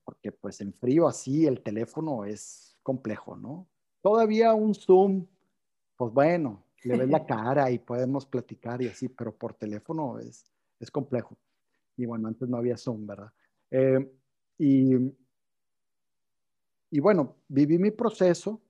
porque 0.03 0.31
pues 0.31 0.61
en 0.61 0.73
frío 0.73 1.07
así 1.07 1.45
el 1.45 1.61
teléfono 1.61 2.25
es 2.25 2.77
complejo, 2.83 3.35
¿no? 3.35 3.67
Todavía 4.01 4.53
un 4.53 4.75
Zoom, 4.75 5.25
pues 5.95 6.13
bueno, 6.13 6.65
le 6.83 6.97
ves 6.97 7.09
la 7.09 7.25
cara 7.25 7.71
y 7.71 7.79
podemos 7.79 8.25
platicar 8.25 8.81
y 8.81 8.87
así, 8.87 9.07
pero 9.09 9.35
por 9.35 9.53
teléfono 9.53 10.19
es, 10.19 10.51
es 10.79 10.91
complejo. 10.91 11.37
Y 11.95 12.05
bueno, 12.05 12.27
antes 12.27 12.49
no 12.49 12.57
había 12.57 12.77
Zoom, 12.77 13.07
¿verdad? 13.07 13.31
Eh, 13.71 14.11
y, 14.57 14.95
y 16.93 17.00
bueno, 17.00 17.38
viví 17.47 17.79
mi 17.79 17.89
proceso 17.89 18.62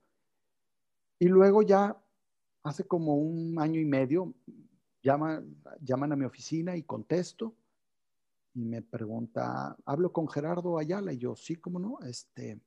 y 1.18 1.28
luego 1.28 1.60
ya 1.60 1.94
hace 2.62 2.84
como 2.84 3.16
un 3.16 3.58
año 3.60 3.78
y 3.78 3.84
medio 3.84 4.32
llaman, 5.02 5.54
a 6.10 6.16
mi 6.16 6.24
oficina 6.24 6.74
y 6.74 6.84
contesto 6.84 7.54
y 8.54 8.64
me 8.64 8.80
pregunta, 8.80 9.76
¿hablo 9.84 10.10
con 10.10 10.26
Gerardo 10.26 10.78
Ayala? 10.78 11.12
Y 11.12 11.18
yo, 11.18 11.36
sí, 11.36 11.56
¿cómo 11.56 11.78
no? 11.78 11.98
Este, 12.00 12.58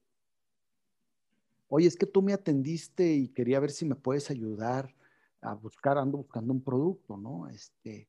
oye, 1.70 1.88
es 1.88 1.96
que 1.96 2.06
tú 2.06 2.22
me 2.22 2.34
atendiste 2.34 3.12
y 3.12 3.30
quería 3.30 3.60
ver 3.60 3.72
si 3.72 3.84
me 3.84 3.96
puedes 3.96 4.30
ayudar 4.30 4.94
a 5.42 5.56
buscar, 5.56 5.98
ando 5.98 6.20
buscando 6.20 6.54
un 6.54 6.62
producto, 6.62 7.18
¿no? 7.18 7.50
Este, 7.50 8.08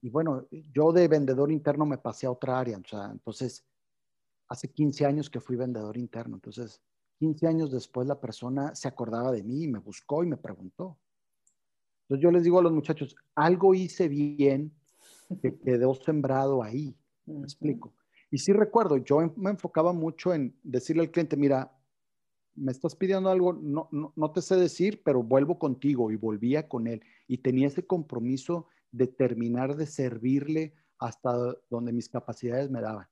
y 0.00 0.08
bueno, 0.08 0.46
yo 0.72 0.90
de 0.92 1.06
vendedor 1.06 1.52
interno 1.52 1.84
me 1.84 1.98
pasé 1.98 2.26
a 2.26 2.30
otra 2.30 2.58
área, 2.58 2.78
o 2.78 2.88
sea, 2.88 3.10
entonces, 3.12 3.62
hace 4.52 4.68
15 4.68 5.06
años 5.06 5.30
que 5.30 5.40
fui 5.40 5.56
vendedor 5.56 5.96
interno, 5.96 6.36
entonces, 6.36 6.82
15 7.18 7.46
años 7.46 7.70
después 7.70 8.06
la 8.06 8.20
persona 8.20 8.74
se 8.74 8.86
acordaba 8.86 9.32
de 9.32 9.42
mí 9.42 9.64
y 9.64 9.68
me 9.68 9.78
buscó 9.78 10.22
y 10.22 10.26
me 10.26 10.36
preguntó. 10.36 10.98
Entonces 12.02 12.22
yo 12.22 12.30
les 12.30 12.42
digo 12.42 12.58
a 12.58 12.62
los 12.62 12.72
muchachos, 12.72 13.16
algo 13.34 13.74
hice 13.74 14.08
bien 14.08 14.72
que 15.40 15.56
quedó 15.64 15.94
sembrado 15.94 16.62
ahí. 16.62 16.94
Me 17.24 17.44
explico. 17.44 17.94
Y 18.30 18.38
sí 18.38 18.52
recuerdo, 18.52 18.98
yo 18.98 19.32
me 19.36 19.50
enfocaba 19.50 19.92
mucho 19.92 20.34
en 20.34 20.54
decirle 20.62 21.02
al 21.02 21.10
cliente, 21.10 21.36
mira, 21.36 21.72
me 22.54 22.72
estás 22.72 22.94
pidiendo 22.94 23.30
algo, 23.30 23.54
no, 23.54 23.88
no, 23.92 24.12
no, 24.14 24.32
te 24.32 24.42
sé 24.42 24.56
decir, 24.56 25.02
pero 25.02 25.22
vuelvo 25.22 25.58
contigo 25.58 26.10
y 26.10 26.16
volvía 26.16 26.68
con 26.68 26.86
él. 26.86 27.02
Y 27.26 27.38
tenía 27.38 27.68
ese 27.68 27.86
compromiso 27.86 28.66
de 28.90 29.06
terminar 29.06 29.76
de 29.76 29.86
servirle 29.86 30.74
hasta 30.98 31.32
donde 31.70 31.92
mis 31.92 32.08
capacidades 32.08 32.70
me 32.70 32.82
daban. 32.82 33.06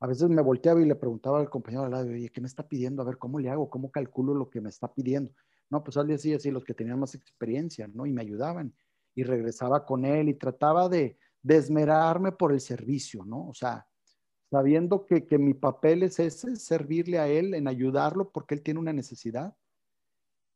A 0.00 0.06
veces 0.06 0.28
me 0.28 0.42
volteaba 0.42 0.80
y 0.80 0.86
le 0.86 0.94
preguntaba 0.94 1.40
al 1.40 1.50
compañero 1.50 1.84
al 1.84 1.90
lado, 1.90 2.08
oye, 2.08 2.30
¿qué 2.30 2.40
me 2.40 2.46
está 2.46 2.66
pidiendo? 2.66 3.02
A 3.02 3.04
ver, 3.04 3.18
¿cómo 3.18 3.38
le 3.38 3.50
hago? 3.50 3.68
¿Cómo 3.68 3.90
calculo 3.90 4.34
lo 4.34 4.48
que 4.48 4.60
me 4.60 4.70
está 4.70 4.92
pidiendo? 4.92 5.32
No, 5.68 5.84
pues 5.84 5.96
alguien 5.96 6.16
así, 6.16 6.32
así, 6.34 6.50
los 6.50 6.64
que 6.64 6.74
tenían 6.74 6.98
más 6.98 7.14
experiencia, 7.14 7.86
¿no? 7.86 8.06
Y 8.06 8.12
me 8.12 8.22
ayudaban. 8.22 8.74
Y 9.14 9.22
regresaba 9.24 9.84
con 9.84 10.04
él 10.04 10.28
y 10.28 10.34
trataba 10.34 10.88
de, 10.88 11.18
desmerarme 11.42 12.32
por 12.32 12.52
el 12.52 12.60
servicio, 12.60 13.24
¿no? 13.24 13.48
O 13.48 13.54
sea, 13.54 13.86
sabiendo 14.50 15.06
que, 15.06 15.26
que, 15.26 15.38
mi 15.38 15.54
papel 15.54 16.02
es 16.02 16.18
ese, 16.18 16.56
servirle 16.56 17.18
a 17.18 17.28
él, 17.28 17.54
en 17.54 17.68
ayudarlo 17.68 18.30
porque 18.30 18.54
él 18.54 18.62
tiene 18.62 18.80
una 18.80 18.92
necesidad. 18.92 19.56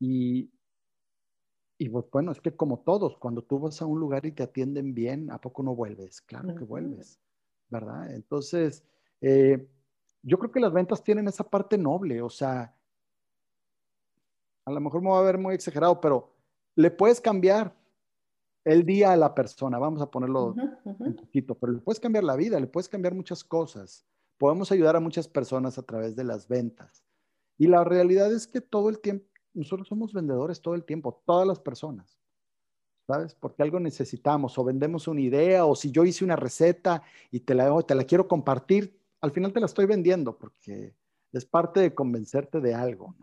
Y, 0.00 0.52
y 1.78 1.88
pues, 1.88 2.04
bueno, 2.12 2.32
es 2.32 2.40
que 2.40 2.54
como 2.54 2.80
todos, 2.80 3.16
cuando 3.18 3.42
tú 3.42 3.58
vas 3.58 3.80
a 3.80 3.86
un 3.86 4.00
lugar 4.00 4.26
y 4.26 4.32
te 4.32 4.42
atienden 4.42 4.94
bien, 4.94 5.30
¿a 5.30 5.40
poco 5.40 5.62
no 5.62 5.74
vuelves? 5.74 6.20
Claro 6.20 6.54
que 6.54 6.64
vuelves, 6.64 7.20
¿verdad? 7.68 8.12
Entonces, 8.12 8.84
eh, 9.20 9.66
yo 10.22 10.38
creo 10.38 10.50
que 10.50 10.60
las 10.60 10.72
ventas 10.72 11.02
tienen 11.02 11.28
esa 11.28 11.44
parte 11.44 11.76
noble, 11.76 12.22
o 12.22 12.30
sea, 12.30 12.74
a 14.64 14.72
lo 14.72 14.80
mejor 14.80 15.02
me 15.02 15.10
va 15.10 15.18
a 15.18 15.22
ver 15.22 15.38
muy 15.38 15.54
exagerado, 15.54 16.00
pero 16.00 16.32
le 16.76 16.90
puedes 16.90 17.20
cambiar 17.20 17.74
el 18.64 18.84
día 18.84 19.12
a 19.12 19.16
la 19.16 19.34
persona, 19.34 19.78
vamos 19.78 20.00
a 20.00 20.10
ponerlo 20.10 20.54
un 20.84 21.16
poquito, 21.16 21.54
pero 21.54 21.72
le 21.72 21.80
puedes 21.80 22.00
cambiar 22.00 22.24
la 22.24 22.36
vida, 22.36 22.58
le 22.58 22.66
puedes 22.66 22.88
cambiar 22.88 23.14
muchas 23.14 23.44
cosas. 23.44 24.06
Podemos 24.38 24.72
ayudar 24.72 24.96
a 24.96 25.00
muchas 25.00 25.28
personas 25.28 25.78
a 25.78 25.82
través 25.82 26.16
de 26.16 26.24
las 26.24 26.48
ventas. 26.48 27.04
Y 27.58 27.66
la 27.66 27.84
realidad 27.84 28.32
es 28.32 28.46
que 28.46 28.60
todo 28.60 28.88
el 28.88 28.98
tiempo, 29.00 29.26
nosotros 29.52 29.86
somos 29.86 30.12
vendedores 30.12 30.60
todo 30.60 30.74
el 30.74 30.84
tiempo, 30.84 31.22
todas 31.26 31.46
las 31.46 31.60
personas. 31.60 32.18
¿Sabes? 33.06 33.34
Porque 33.34 33.62
algo 33.62 33.78
necesitamos 33.78 34.58
o 34.58 34.64
vendemos 34.64 35.06
una 35.08 35.20
idea 35.20 35.66
o 35.66 35.76
si 35.76 35.90
yo 35.90 36.06
hice 36.06 36.24
una 36.24 36.36
receta 36.36 37.02
y 37.30 37.40
te 37.40 37.54
la, 37.54 37.82
te 37.82 37.94
la 37.94 38.04
quiero 38.04 38.26
compartir, 38.26 38.98
al 39.24 39.32
final 39.32 39.54
te 39.54 39.60
la 39.60 39.66
estoy 39.66 39.86
vendiendo 39.86 40.36
porque 40.36 40.94
es 41.32 41.46
parte 41.46 41.80
de 41.80 41.94
convencerte 41.94 42.60
de 42.60 42.74
algo. 42.74 43.16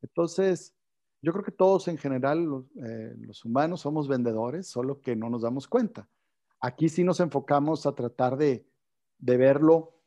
Entonces, 0.00 0.74
yo 1.20 1.32
creo 1.32 1.44
que 1.44 1.52
todos 1.52 1.86
en 1.88 1.98
general, 1.98 2.64
eh, 2.82 3.14
los, 3.18 3.44
humanos, 3.44 3.82
somos 3.82 4.08
vendedores, 4.08 4.66
solo 4.66 5.02
que 5.02 5.14
no 5.14 5.28
nos 5.28 5.42
damos 5.42 5.68
cuenta. 5.68 6.08
Aquí 6.60 6.88
sí 6.88 7.04
nos 7.04 7.20
enfocamos 7.20 7.84
a 7.84 7.94
tratar 7.94 8.38
de, 8.38 8.66
verlo 9.18 10.00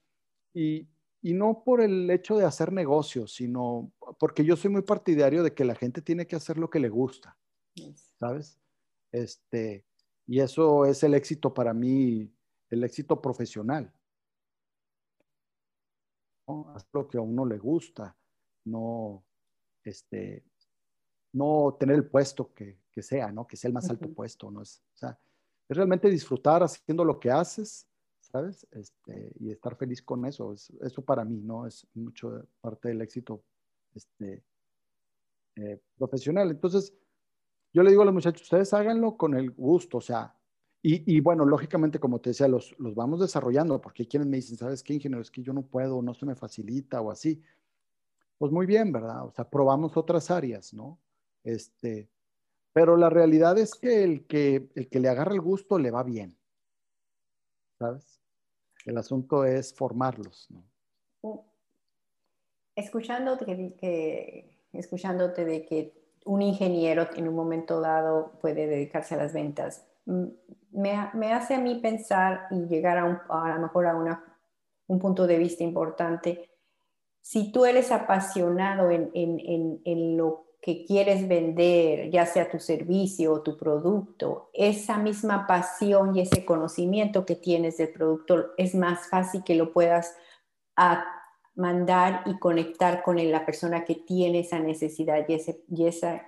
y, 0.53 0.87
no 1.21 1.63
por 1.63 1.81
el 1.81 2.09
hecho 2.09 2.35
de 2.35 2.45
hacer 2.45 2.73
negocios, 2.73 3.35
sino 3.35 3.91
porque 4.19 4.43
yo 4.43 4.55
soy 4.55 4.71
muy 4.71 4.81
partidario 4.81 5.43
de 5.43 5.53
que 5.53 5.65
la 5.65 5.75
gente 5.75 6.01
tiene 6.01 6.25
que 6.25 6.35
hacer 6.35 6.57
lo 6.57 6.69
que 6.71 6.79
le 6.79 6.89
gusta, 6.89 7.37
¿sabes? 8.19 8.59
Este, 9.11 9.85
y 10.25 10.39
eso 10.39 10.85
es 10.85 11.03
el 11.03 11.13
éxito 11.13 11.53
para 11.53 11.73
mí, 11.73 12.31
el 12.71 12.83
éxito 12.83 13.21
profesional. 13.21 13.94
Hacer 16.47 16.89
lo 16.93 17.07
que 17.07 17.17
a 17.17 17.21
uno 17.21 17.45
le 17.45 17.57
gusta, 17.57 18.15
no, 18.65 19.23
este, 19.83 20.43
no 21.33 21.75
tener 21.79 21.97
el 21.97 22.05
puesto 22.07 22.53
que, 22.53 22.77
sea, 23.01 23.31
¿no? 23.31 23.45
Que 23.45 23.57
sea 23.57 23.67
el 23.67 23.73
más 23.73 23.89
alto 23.89 24.09
puesto, 24.13 24.49
¿no? 24.51 24.61
Es, 24.61 24.81
o 24.93 24.97
sea, 24.97 25.19
es 25.67 25.75
realmente 25.75 26.09
disfrutar 26.09 26.63
haciendo 26.63 27.03
lo 27.03 27.19
que 27.19 27.31
haces, 27.31 27.87
¿sabes? 28.21 28.67
Este, 28.71 29.31
y 29.39 29.51
estar 29.51 29.75
feliz 29.75 30.01
con 30.01 30.25
eso. 30.25 30.53
eso 30.53 31.01
para 31.03 31.25
mí, 31.25 31.41
¿no? 31.41 31.67
Es 31.67 31.87
mucho 31.93 32.47
parte 32.61 32.89
del 32.89 33.01
éxito 33.01 33.43
este, 33.93 34.43
eh, 35.55 35.81
profesional. 35.97 36.51
Entonces, 36.51 36.93
yo 37.73 37.83
le 37.83 37.89
digo 37.89 38.03
a 38.03 38.05
los 38.05 38.13
muchachos, 38.13 38.43
ustedes 38.43 38.73
háganlo 38.73 39.17
con 39.17 39.35
el 39.35 39.51
gusto, 39.51 39.97
o 39.97 40.01
sea, 40.01 40.33
y, 40.87 41.19
bueno, 41.19 41.45
lógicamente, 41.45 41.99
como 41.99 42.21
te 42.21 42.29
decía, 42.29 42.47
los, 42.47 42.77
los, 42.77 42.93
vamos 42.93 43.19
desarrollando, 43.19 43.81
porque 43.81 44.03
hay 44.03 44.07
quienes 44.07 44.27
me 44.27 44.37
dicen, 44.37 44.55
¿sabes 44.55 44.83
qué, 44.83 44.93
ingeniero? 44.93 45.19
Es 45.19 45.31
que 45.31 45.41
yo 45.41 45.51
no 45.51 45.63
puedo, 45.63 46.03
no 46.03 46.13
se 46.13 46.27
me 46.27 46.35
facilita 46.35 47.01
o 47.01 47.09
así. 47.09 47.41
pues 48.37 48.51
muy 48.51 48.67
bien, 48.67 48.91
¿verdad? 48.91 49.25
O 49.25 49.31
sea, 49.31 49.49
probamos 49.49 49.97
otras 49.97 50.29
áreas, 50.29 50.75
¿no? 50.75 50.99
Este, 51.43 52.07
pero 52.71 52.97
la 52.97 53.09
realidad 53.09 53.57
es 53.57 53.73
que 53.73 54.03
el 54.03 54.27
que, 54.27 54.69
el 54.75 54.87
que 54.87 54.99
le 54.99 55.09
agarra 55.09 55.33
el 55.33 55.41
gusto 55.41 55.79
le 55.79 55.89
va 55.89 56.03
bien, 56.03 56.37
¿sabes? 57.79 58.21
El 58.85 58.99
asunto 58.99 59.43
es 59.43 59.73
formarlos, 59.73 60.47
¿no? 60.51 60.63
Escuchándote, 62.75 63.75
que, 63.75 64.59
escuchándote 64.71 65.45
de 65.45 65.65
que 65.65 65.93
un 66.25 66.43
ingeniero 66.43 67.07
en 67.15 67.27
un 67.27 67.33
momento 67.33 67.81
dado 67.81 68.33
puede 68.39 68.67
dedicarse 68.67 69.15
a 69.15 69.17
las 69.17 69.33
ventas, 69.33 69.87
me, 70.05 71.09
me 71.13 71.33
hace 71.33 71.55
a 71.55 71.59
mí 71.59 71.75
pensar 71.75 72.47
y 72.51 72.65
llegar 72.67 72.97
a, 72.97 73.05
un, 73.05 73.19
a 73.29 73.57
mejor 73.59 73.87
a 73.87 73.95
una, 73.95 74.23
un 74.87 74.99
punto 74.99 75.27
de 75.27 75.37
vista 75.37 75.63
importante. 75.63 76.49
Si 77.21 77.51
tú 77.51 77.65
eres 77.65 77.91
apasionado 77.91 78.91
en, 78.91 79.09
en, 79.13 79.39
en, 79.39 79.81
en 79.83 80.17
lo 80.17 80.45
que 80.61 80.83
quieres 80.83 81.27
vender, 81.27 82.09
ya 82.09 82.25
sea 82.25 82.49
tu 82.49 82.59
servicio 82.59 83.33
o 83.33 83.41
tu 83.41 83.55
producto, 83.55 84.49
esa 84.51 84.97
misma 84.97 85.45
pasión 85.45 86.15
y 86.15 86.21
ese 86.21 86.43
conocimiento 86.43 87.23
que 87.23 87.35
tienes 87.35 87.77
del 87.77 87.89
producto 87.89 88.47
es 88.57 88.73
más 88.73 89.07
fácil 89.07 89.43
que 89.43 89.53
lo 89.53 89.71
puedas 89.71 90.15
mandar 91.53 92.23
y 92.25 92.39
conectar 92.39 93.03
con 93.03 93.17
la 93.31 93.45
persona 93.45 93.85
que 93.85 93.93
tiene 93.93 94.39
esa 94.39 94.59
necesidad 94.59 95.23
y, 95.27 95.35
ese, 95.35 95.63
y 95.69 95.85
esa, 95.85 96.27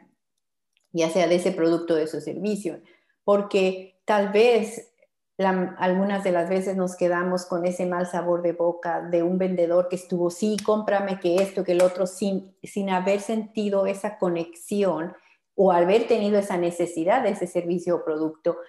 ya 0.91 1.09
sea 1.09 1.27
de 1.27 1.35
ese 1.35 1.51
producto 1.51 1.95
o 1.95 1.97
de 1.97 2.05
su 2.07 2.21
servicio. 2.21 2.79
Porque 3.27 3.99
tal 4.05 4.29
vez 4.29 4.95
algunas 5.37 6.23
de 6.23 6.31
las 6.31 6.47
veces 6.47 6.77
nos 6.77 6.95
quedamos 6.95 7.45
con 7.45 7.65
ese 7.65 7.85
mal 7.85 8.07
sabor 8.07 8.41
de 8.41 8.53
boca 8.53 9.01
de 9.01 9.21
un 9.21 9.37
vendedor 9.37 9.89
que 9.89 9.97
estuvo, 9.97 10.29
sí, 10.29 10.55
cómprame 10.65 11.19
que 11.19 11.35
esto, 11.35 11.65
que 11.65 11.73
el 11.73 11.81
otro, 11.81 12.07
sin, 12.07 12.55
sin 12.63 12.89
haber 12.89 13.19
sentido 13.19 13.85
esa 13.85 14.17
conexión 14.17 15.13
o 15.55 15.73
haber 15.73 16.07
tenido 16.07 16.39
esa 16.39 16.57
necesidad 16.57 17.21
de 17.21 17.31
ese 17.31 17.47
servicio 17.47 17.97
o 17.97 18.05
producto. 18.05 18.59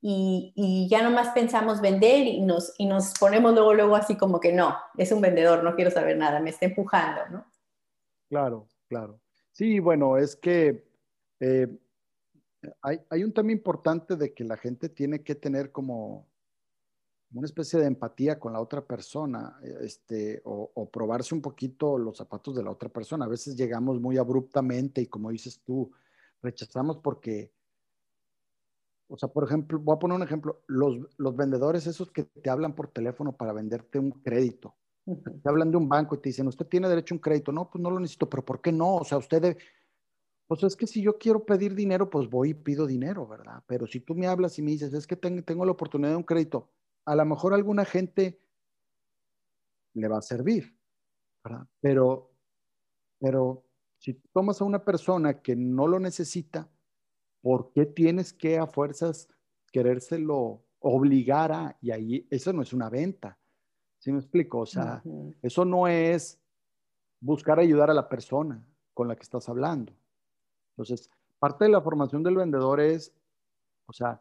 Y, 0.00 0.52
y, 0.54 0.88
ya 0.88 1.02
nomás 1.02 1.30
pensamos 1.30 1.80
vender 1.80 2.24
y 2.28 2.40
nos, 2.40 2.72
y 2.78 2.86
nos 2.86 3.14
ponemos 3.18 3.52
luego, 3.52 3.74
luego 3.74 3.96
así 3.96 4.16
como 4.16 4.38
que 4.38 4.52
no, 4.52 4.76
es 4.96 5.10
un 5.10 5.22
vendedor, 5.22 5.64
no 5.64 5.74
quiero 5.74 5.90
saber 5.90 6.16
nada, 6.18 6.38
me 6.38 6.50
está 6.50 6.66
empujando, 6.66 7.20
¿no? 7.32 7.46
Claro, 8.28 8.68
claro. 8.86 9.18
Sí, 9.50 9.80
bueno, 9.80 10.18
es 10.18 10.36
que 10.36 10.86
eh, 11.40 11.66
hay, 12.82 13.24
un 13.24 13.32
tema 13.32 13.52
importante 13.52 14.16
de 14.16 14.32
que 14.32 14.44
la 14.44 14.56
gente 14.56 14.88
tiene 14.88 15.22
que 15.22 15.34
tener 15.34 15.72
como 15.72 16.28
una 17.32 17.46
especie 17.46 17.80
de 17.80 17.86
empatía 17.86 18.38
con 18.38 18.52
la 18.52 18.60
otra 18.60 18.84
persona, 18.84 19.58
este, 19.80 20.40
o, 20.44 20.88
probarse 20.90 21.34
un 21.34 21.42
poquito 21.42 21.98
los 21.98 22.16
zapatos 22.16 22.54
de 22.54 22.62
la 22.62 22.70
otra 22.70 22.88
persona. 22.88 23.24
A 23.24 23.28
veces 23.28 23.56
llegamos 23.56 24.00
muy 24.00 24.18
abruptamente 24.18 25.00
y 25.00 25.06
como 25.06 25.30
dices 25.30 25.60
tú, 25.64 25.90
rechazamos 26.42 26.98
porque, 26.98 27.52
o 29.08 29.16
sea, 29.16 29.28
por 29.28 29.44
ejemplo, 29.44 29.78
voy 29.80 29.96
a 29.96 29.98
poner 29.98 30.16
un 30.16 30.22
ejemplo, 30.22 30.62
los, 30.68 30.98
los 31.16 31.36
vendedores 31.36 31.86
esos 31.86 32.10
que 32.12 32.24
te 32.24 32.50
hablan 32.50 32.74
por 32.74 32.88
teléfono 32.88 33.36
para 33.36 33.52
venderte 33.52 33.98
un 33.98 34.12
crédito, 34.12 34.76
te 35.04 35.48
hablan 35.48 35.70
de 35.70 35.76
un 35.76 35.88
banco 35.88 36.14
y 36.14 36.18
te 36.18 36.28
dicen, 36.28 36.46
usted 36.46 36.66
tiene 36.66 36.88
derecho 36.88 37.14
a 37.14 37.16
un 37.16 37.20
crédito, 37.20 37.52
no, 37.52 37.68
pues 37.68 37.82
no 37.82 37.90
lo 37.90 37.98
necesito, 37.98 38.28
pero 38.28 38.44
¿por 38.44 38.60
qué 38.60 38.72
no? 38.72 38.96
O 38.96 39.04
sea, 39.04 39.18
usted 39.18 39.56
pues 40.46 40.62
es 40.62 40.76
que 40.76 40.86
si 40.86 41.02
yo 41.02 41.18
quiero 41.18 41.44
pedir 41.44 41.74
dinero, 41.74 42.10
pues 42.10 42.28
voy 42.28 42.50
y 42.50 42.54
pido 42.54 42.86
dinero, 42.86 43.26
¿verdad? 43.26 43.62
Pero 43.66 43.86
si 43.86 44.00
tú 44.00 44.14
me 44.14 44.26
hablas 44.26 44.58
y 44.58 44.62
me 44.62 44.72
dices, 44.72 44.92
es 44.92 45.06
que 45.06 45.16
tengo, 45.16 45.64
la 45.64 45.72
oportunidad 45.72 46.10
de 46.10 46.16
un 46.16 46.22
crédito, 46.22 46.70
a 47.06 47.16
lo 47.16 47.24
mejor 47.24 47.52
a 47.52 47.56
alguna 47.56 47.84
gente 47.84 48.40
le 49.94 50.08
va 50.08 50.18
a 50.18 50.22
servir, 50.22 50.76
¿verdad? 51.42 51.66
Pero, 51.80 52.32
pero 53.18 53.64
si 53.98 54.14
tomas 54.32 54.60
a 54.60 54.64
una 54.64 54.84
persona 54.84 55.40
que 55.40 55.56
no 55.56 55.86
lo 55.86 55.98
necesita, 55.98 56.68
¿por 57.40 57.72
qué 57.72 57.86
tienes 57.86 58.32
que 58.32 58.58
a 58.58 58.66
fuerzas 58.66 59.28
querérselo 59.72 60.62
obligar 60.80 61.52
a? 61.52 61.78
Y 61.80 61.90
ahí, 61.90 62.26
eso 62.30 62.52
no 62.52 62.62
es 62.62 62.72
una 62.72 62.90
venta. 62.90 63.38
¿Sí 63.98 64.12
me 64.12 64.18
explico? 64.18 64.58
O 64.58 64.66
sea, 64.66 65.02
eso 65.40 65.64
no 65.64 65.88
es 65.88 66.38
buscar 67.20 67.58
ayudar 67.58 67.90
a 67.90 67.94
la 67.94 68.06
persona 68.06 68.62
con 68.92 69.08
la 69.08 69.16
que 69.16 69.22
estás 69.22 69.48
hablando. 69.48 69.94
Entonces, 70.76 71.10
parte 71.38 71.64
de 71.64 71.70
la 71.70 71.80
formación 71.80 72.22
del 72.22 72.36
vendedor 72.36 72.80
es, 72.80 73.12
o 73.86 73.92
sea, 73.92 74.20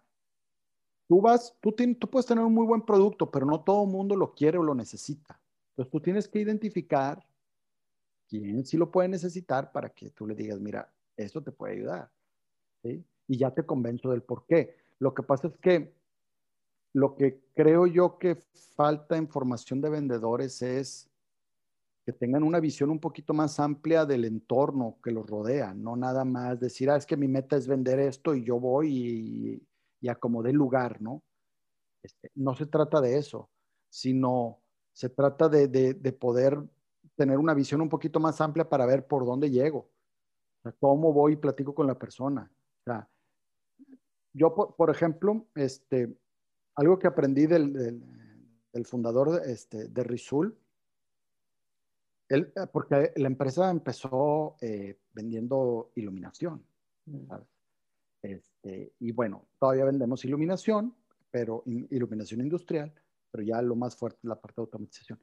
tú 1.08 1.22
vas, 1.22 1.56
tú, 1.60 1.72
tú 1.72 2.10
puedes 2.10 2.26
tener 2.26 2.44
un 2.44 2.54
muy 2.54 2.66
buen 2.66 2.82
producto, 2.82 3.30
pero 3.30 3.46
no 3.46 3.62
todo 3.62 3.84
el 3.84 3.90
mundo 3.90 4.16
lo 4.16 4.34
quiere 4.34 4.58
o 4.58 4.64
lo 4.64 4.76
necesita. 4.76 5.40
Entonces, 5.70 5.92
tú 5.92 6.00
tienes 6.00 6.28
que 6.28 6.40
identificar 6.40 7.26
quién 8.28 8.66
sí 8.66 8.78
lo 8.78 8.92
puede 8.92 9.10
necesitar 9.10 9.72
para 9.72 9.90
que 9.90 10.12
tú 10.12 10.28
le 10.28 10.36
digas, 10.36 10.60
mira, 10.60 10.92
esto 11.18 11.42
te 11.42 11.52
puede 11.52 11.74
ayudar. 11.74 12.12
¿sí? 12.84 13.04
Y 13.28 13.38
ya 13.38 13.52
te 13.52 13.66
convenzo 13.66 14.12
del 14.12 14.22
por 14.22 14.46
qué. 14.46 14.76
Lo 15.00 15.14
que 15.14 15.24
pasa 15.24 15.48
es 15.48 15.58
que 15.58 15.94
lo 16.94 17.16
que 17.16 17.42
creo 17.56 17.88
yo 17.88 18.20
que 18.20 18.36
falta 18.76 19.18
en 19.18 19.28
formación 19.28 19.82
de 19.82 19.90
vendedores 19.90 20.62
es 20.62 21.10
que 22.06 22.14
tengan 22.14 22.44
una 22.44 22.60
visión 22.60 22.90
un 22.90 23.00
poquito 23.00 23.34
más 23.34 23.60
amplia 23.60 24.06
del 24.06 24.26
entorno 24.26 24.98
que 25.04 25.12
los 25.12 25.26
rodea, 25.26 25.74
no 25.74 25.96
nada 25.96 26.26
más 26.26 26.60
decir, 26.60 26.90
ah, 26.90 26.98
es 26.98 27.06
que 27.06 27.18
mi 27.18 27.28
meta 27.28 27.56
es 27.56 27.68
vender 27.68 28.00
esto 28.00 28.36
y 28.36 28.44
yo 28.44 28.60
voy 28.60 28.90
y, 28.90 29.68
y 30.02 30.10
acomodé 30.10 30.52
lugar, 30.52 31.02
¿no? 31.02 31.24
Este, 32.04 32.30
no 32.36 32.54
se 32.56 32.66
trata 32.66 33.00
de 33.00 33.18
eso, 33.18 33.50
sino 33.90 34.60
se 34.92 35.10
trata 35.10 35.48
de, 35.48 35.68
de, 35.68 36.14
poder 36.14 36.62
tener 37.16 37.38
una 37.40 37.54
visión 37.54 37.82
un 37.82 37.90
poquito 37.90 38.20
más 38.20 38.42
amplia 38.42 38.68
para 38.68 38.86
ver 38.86 39.08
por 39.08 39.26
dónde 39.26 39.50
llego, 39.50 39.90
cómo 40.80 41.14
voy 41.14 41.34
y 41.34 41.38
platico 41.38 41.74
con 41.74 41.88
la 41.88 41.98
persona. 41.98 42.52
O 42.86 43.06
yo, 44.34 44.54
por, 44.54 44.90
ejemplo, 44.90 45.48
este, 45.56 46.14
algo 46.76 47.00
que 47.00 47.08
aprendí 47.08 47.48
del, 47.48 48.04
fundador 48.84 49.42
este, 49.46 49.88
de 49.88 50.04
Rizul, 50.04 50.58
eh, 52.34 52.68
porque 52.72 53.12
la 53.16 53.28
empresa 53.28 53.70
empezó 53.70 54.56
eh, 54.62 55.00
vendiendo 55.14 55.92
iluminación. 55.96 56.64
Mm. 57.06 57.34
Este, 58.22 58.94
y 59.00 59.12
bueno, 59.12 59.46
todavía 59.60 59.86
vendemos 59.86 60.24
iluminación, 60.26 60.96
pero 61.30 61.64
iluminación 61.66 62.42
industrial, 62.42 62.94
pero 63.32 63.44
ya 63.44 63.62
lo 63.62 63.76
más 63.76 63.96
fuerte 63.96 64.20
es 64.24 64.30
la 64.30 64.40
parte 64.40 64.56
de 64.58 64.64
automatización. 64.64 65.20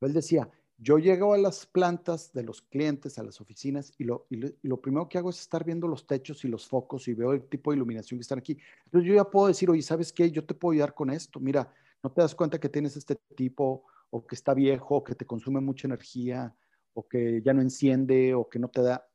él 0.00 0.12
decía, 0.12 0.48
yo 0.78 0.98
llego 0.98 1.34
a 1.34 1.38
las 1.38 1.66
plantas 1.66 2.32
de 2.32 2.44
los 2.44 2.62
clientes, 2.62 3.18
a 3.18 3.24
las 3.24 3.40
oficinas, 3.40 3.92
y 3.98 4.04
lo, 4.04 4.26
y 4.30 4.36
lo, 4.62 4.80
primero 4.80 5.08
que 5.08 5.18
hago 5.18 5.30
es 5.30 5.40
estar 5.40 5.64
viendo 5.64 5.88
los 5.88 6.06
techos 6.06 6.44
y 6.44 6.48
los 6.48 6.68
focos 6.68 7.08
y 7.08 7.14
veo 7.14 7.32
el 7.32 7.42
tipo 7.48 7.72
de 7.72 7.76
iluminación 7.76 8.18
que 8.18 8.22
están 8.22 8.38
aquí. 8.38 8.56
Entonces 8.84 9.08
yo 9.08 9.16
ya 9.16 9.24
puedo 9.24 9.48
decir, 9.48 9.68
oye, 9.68 9.82
¿sabes 9.82 10.12
qué? 10.12 10.30
Yo 10.30 10.44
te 10.44 10.54
puedo 10.54 10.72
ayudar 10.72 10.94
con 10.94 11.10
esto. 11.10 11.40
Mira, 11.40 11.72
no 12.02 12.12
te 12.12 12.20
das 12.20 12.34
cuenta 12.34 12.60
que 12.60 12.68
tienes 12.68 12.96
este 12.96 13.16
tipo 13.34 13.84
o 14.10 14.26
que 14.26 14.34
está 14.34 14.54
viejo, 14.54 14.96
o 14.96 15.04
que 15.04 15.14
te 15.14 15.26
consume 15.26 15.60
mucha 15.60 15.86
energía, 15.86 16.54
o 16.94 17.06
que 17.06 17.42
ya 17.42 17.52
no 17.52 17.62
enciende, 17.62 18.34
o 18.34 18.48
que 18.48 18.58
no 18.58 18.68
te 18.68 18.82
da. 18.82 19.06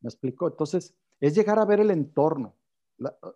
¿Me 0.00 0.08
explico? 0.08 0.48
Entonces, 0.48 0.94
es 1.20 1.34
llegar 1.34 1.58
a 1.58 1.64
ver 1.64 1.80
el 1.80 1.90
entorno. 1.90 2.56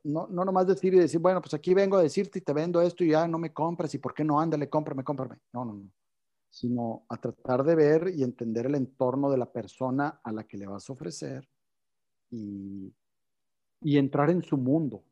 no, 0.05 0.27
no 0.29 0.45
nomás 0.45 0.67
decir 0.67 0.95
y 0.95 0.99
decir, 0.99 1.21
bueno, 1.21 1.41
pues 1.41 1.55
aquí 1.55 1.75
vengo 1.75 1.97
a 1.97 2.03
decirte 2.03 2.39
y 2.39 2.43
te 2.43 2.53
vendo 2.53 2.81
esto 2.83 3.05
y 3.05 3.11
ya 3.11 3.27
no 3.29 3.39
me 3.39 3.53
compras 3.53 3.95
y 3.95 3.99
por 3.99 4.15
qué 4.15 4.25
no, 4.25 4.41
ándale, 4.41 4.69
cómprame, 4.69 5.05
cómprame. 5.05 5.39
No, 5.53 5.65
no, 5.65 5.75
no. 5.75 5.91
Sino 6.51 7.05
a 7.09 7.17
tratar 7.17 7.65
de 7.65 7.75
ver 7.75 8.13
y 8.15 8.23
entender 8.23 8.67
el 8.67 8.77
entorno 8.77 9.31
de 9.31 9.39
la 9.39 9.51
persona 9.51 10.21
a 10.23 10.33
la 10.33 10.45
que 10.45 10.57
le 10.57 10.67
vas 10.67 10.89
a 10.89 10.93
ofrecer 10.93 11.49
y, 12.31 12.95
y 13.81 13.99
entrar 13.99 14.31
en 14.31 14.43
su 14.43 14.57
mundo. 14.57 15.05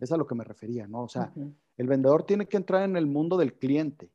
Es 0.00 0.12
a 0.12 0.18
lo 0.18 0.26
que 0.26 0.34
me 0.34 0.44
refería, 0.44 0.86
¿no? 0.86 1.04
O 1.04 1.08
sea, 1.08 1.32
el 1.78 1.86
vendedor 1.86 2.24
tiene 2.24 2.46
que 2.46 2.58
entrar 2.58 2.82
en 2.82 2.96
el 2.96 3.06
mundo 3.06 3.38
del 3.38 3.54
cliente 3.54 4.10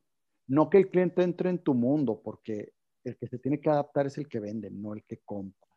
no 0.48 0.70
que 0.70 0.78
el 0.78 0.90
cliente 0.90 1.22
entre 1.22 1.50
en 1.50 1.58
tu 1.58 1.74
mundo, 1.74 2.20
porque 2.22 2.72
el 3.04 3.16
que 3.16 3.28
se 3.28 3.38
tiene 3.38 3.60
que 3.60 3.70
adaptar 3.70 4.06
es 4.06 4.18
el 4.18 4.28
que 4.28 4.40
vende, 4.40 4.70
no 4.70 4.94
el 4.94 5.04
que 5.04 5.18
compra. 5.18 5.68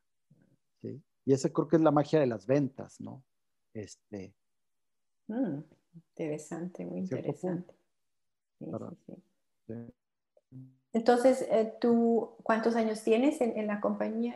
¿sí? 0.82 1.02
Y 1.26 1.34
esa 1.34 1.50
creo 1.50 1.68
que 1.68 1.76
es 1.76 1.82
la 1.82 1.92
magia 1.92 2.20
de 2.20 2.26
las 2.26 2.48
ventas, 2.48 3.00
¿no? 3.00 3.24
Este, 3.74 4.34
mm, 5.28 5.60
interesante, 5.94 6.86
muy 6.86 7.00
interesante. 7.02 7.76
Entonces, 10.94 11.48
eh, 11.50 11.74
¿tú 11.80 12.36
cuántos 12.44 12.76
años 12.76 13.04
tienes 13.04 13.40
en, 13.42 13.68
la 13.68 13.80
compañía, 13.80 14.36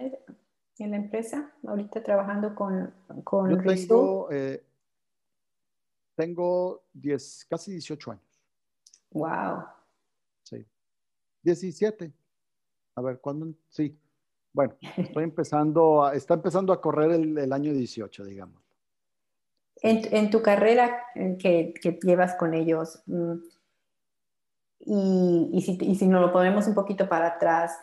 en 0.80 0.92
la 0.92 0.98
empresa, 0.98 1.54
ahorita 1.68 2.04
trabajando 2.04 2.56
con, 2.56 2.94
con 3.24 3.50
Yo 3.52 3.58
tengo, 3.58 4.32
eh, 4.32 4.64
tengo 6.16 6.84
casi 7.50 7.72
18 7.72 8.12
años. 8.12 8.42
Wow. 9.12 9.75
17. 11.44 12.12
A 12.96 13.02
ver, 13.02 13.20
¿cuándo? 13.20 13.54
Sí. 13.70 13.98
Bueno, 14.54 14.76
estoy 14.98 15.24
empezando, 15.24 16.12
está 16.12 16.34
empezando 16.36 16.74
a 16.74 16.82
correr 16.82 17.12
el, 17.12 17.54
año 17.54 17.74
18, 17.74 18.26
digamos. 18.26 18.62
En, 19.82 20.32
tu 20.32 20.42
carrera 20.42 21.04
que, 21.38 21.74
llevas 22.02 22.36
con 22.36 22.54
ellos, 22.54 23.04
mm, 23.06 23.34
y, 24.80 25.62
si, 25.62 25.78
y, 25.82 25.96
si, 25.96 26.08
nos 26.08 26.22
lo 26.22 26.32
ponemos 26.32 26.66
un 26.68 26.74
poquito 26.74 27.10
para 27.10 27.28
atrás, 27.28 27.78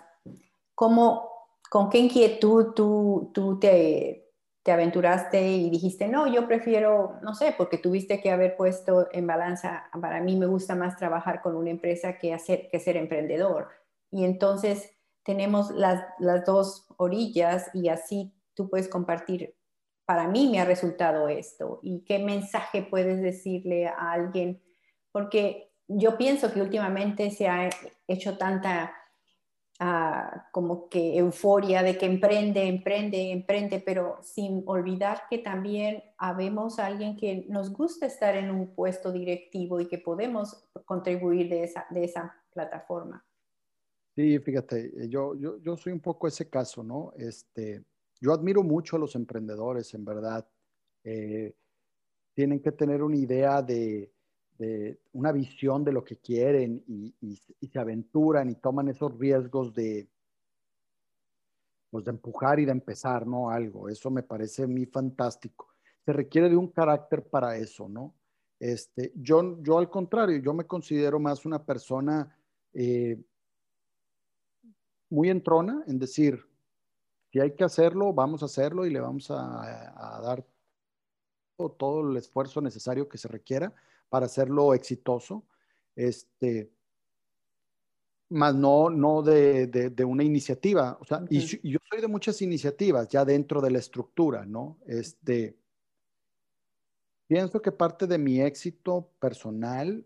¿cómo, 0.74 1.32
¿Con 1.72 1.88
qué 1.88 1.98
inquietud 1.98 2.74
tú, 2.74 3.30
tú 3.32 3.58
te, 3.58 4.21
te 4.62 4.70
aventuraste 4.70 5.42
y 5.50 5.70
dijiste, 5.70 6.06
no, 6.06 6.32
yo 6.32 6.46
prefiero, 6.46 7.18
no 7.22 7.34
sé, 7.34 7.54
porque 7.56 7.78
tuviste 7.78 8.20
que 8.20 8.30
haber 8.30 8.56
puesto 8.56 9.08
en 9.12 9.26
balanza, 9.26 9.88
para 10.00 10.20
mí 10.20 10.36
me 10.36 10.46
gusta 10.46 10.76
más 10.76 10.96
trabajar 10.96 11.42
con 11.42 11.56
una 11.56 11.70
empresa 11.70 12.18
que, 12.18 12.32
hacer, 12.32 12.68
que 12.70 12.78
ser 12.78 12.96
emprendedor. 12.96 13.68
Y 14.10 14.24
entonces 14.24 14.92
tenemos 15.24 15.70
las, 15.72 16.04
las 16.20 16.44
dos 16.44 16.86
orillas 16.96 17.70
y 17.74 17.88
así 17.88 18.32
tú 18.54 18.70
puedes 18.70 18.88
compartir, 18.88 19.56
para 20.04 20.28
mí 20.28 20.48
me 20.48 20.60
ha 20.60 20.64
resultado 20.64 21.28
esto 21.28 21.80
y 21.82 22.04
qué 22.04 22.18
mensaje 22.18 22.82
puedes 22.82 23.20
decirle 23.20 23.86
a 23.86 24.12
alguien, 24.12 24.62
porque 25.10 25.72
yo 25.88 26.16
pienso 26.16 26.52
que 26.52 26.62
últimamente 26.62 27.30
se 27.30 27.48
ha 27.48 27.70
hecho 28.06 28.38
tanta 28.38 28.92
como 30.52 30.88
que 30.88 31.16
euforia 31.16 31.82
de 31.82 31.98
que 31.98 32.06
emprende, 32.06 32.68
emprende, 32.68 33.32
emprende, 33.32 33.80
pero 33.80 34.18
sin 34.22 34.62
olvidar 34.66 35.22
que 35.28 35.38
también 35.38 36.02
habemos 36.18 36.78
alguien 36.78 37.16
que 37.16 37.46
nos 37.48 37.72
gusta 37.72 38.06
estar 38.06 38.36
en 38.36 38.50
un 38.50 38.74
puesto 38.74 39.10
directivo 39.10 39.80
y 39.80 39.88
que 39.88 39.98
podemos 39.98 40.68
contribuir 40.84 41.48
de 41.48 41.64
esa, 41.64 41.86
de 41.90 42.04
esa 42.04 42.34
plataforma. 42.52 43.24
Sí, 44.14 44.38
fíjate, 44.38 45.08
yo, 45.08 45.34
yo, 45.34 45.58
yo 45.58 45.76
soy 45.76 45.92
un 45.92 46.00
poco 46.00 46.28
ese 46.28 46.48
caso, 46.48 46.84
¿no? 46.84 47.12
Este, 47.16 47.82
yo 48.20 48.32
admiro 48.32 48.62
mucho 48.62 48.96
a 48.96 49.00
los 49.00 49.16
emprendedores, 49.16 49.94
en 49.94 50.04
verdad. 50.04 50.46
Eh, 51.02 51.54
tienen 52.34 52.60
que 52.60 52.72
tener 52.72 53.02
una 53.02 53.16
idea 53.16 53.62
de, 53.62 54.12
una 55.12 55.32
visión 55.32 55.84
de 55.84 55.92
lo 55.92 56.04
que 56.04 56.16
quieren 56.16 56.82
y, 56.86 57.36
se 57.70 57.78
aventuran 57.78 58.50
y 58.50 58.54
toman 58.56 58.88
esos 58.88 59.16
riesgos 59.18 59.72
de, 59.72 60.08
pues, 61.90 62.04
de 62.04 62.10
empujar 62.10 62.60
y 62.60 62.64
de 62.64 62.72
empezar, 62.72 63.26
¿no? 63.26 63.50
Algo. 63.50 63.88
Eso 63.88 64.10
me 64.10 64.22
parece 64.22 64.66
muy 64.66 64.86
fantástico. 64.86 65.68
Se 66.04 66.12
requiere 66.12 66.48
de 66.48 66.56
un 66.56 66.68
carácter 66.68 67.24
para 67.24 67.56
eso, 67.56 67.88
¿no? 67.88 68.14
Este, 68.58 69.12
yo, 69.16 69.60
yo 69.62 69.78
al 69.78 69.90
contrario, 69.90 70.38
yo 70.38 70.54
me 70.54 70.66
considero 70.66 71.18
más 71.18 71.44
una 71.44 71.64
persona 71.64 72.36
eh, 72.72 73.20
muy 75.10 75.30
entrona 75.30 75.82
en 75.86 75.98
decir, 75.98 76.40
si 77.32 77.40
hay 77.40 77.54
que 77.54 77.64
hacerlo, 77.64 78.12
vamos 78.12 78.42
a 78.42 78.46
hacerlo 78.46 78.86
y 78.86 78.90
le 78.90 79.00
vamos 79.00 79.30
a, 79.30 80.16
a 80.16 80.20
dar 80.20 80.46
todo 81.78 82.10
el 82.10 82.16
esfuerzo 82.16 82.60
necesario 82.60 83.08
que 83.08 83.18
se 83.18 83.28
requiera 83.28 83.72
para 84.12 84.26
hacerlo 84.26 84.74
exitoso, 84.74 85.46
este, 85.96 86.70
más 88.28 88.54
no, 88.54 88.90
no 88.90 89.22
de, 89.22 89.68
de, 89.68 90.04
una 90.04 90.22
iniciativa. 90.22 90.98
O 91.00 91.04
sea, 91.06 91.24
y, 91.30 91.40
yo 91.66 91.78
soy 91.88 92.02
de 92.02 92.08
muchas 92.08 92.42
iniciativas 92.42 93.08
ya 93.08 93.24
dentro 93.24 93.62
de 93.62 93.70
la 93.70 93.78
estructura, 93.78 94.44
¿no? 94.44 94.78
Este, 94.86 95.56
pienso 97.26 97.62
que 97.62 97.72
parte 97.72 98.06
de 98.06 98.18
mi 98.18 98.42
éxito 98.42 99.08
personal, 99.18 100.04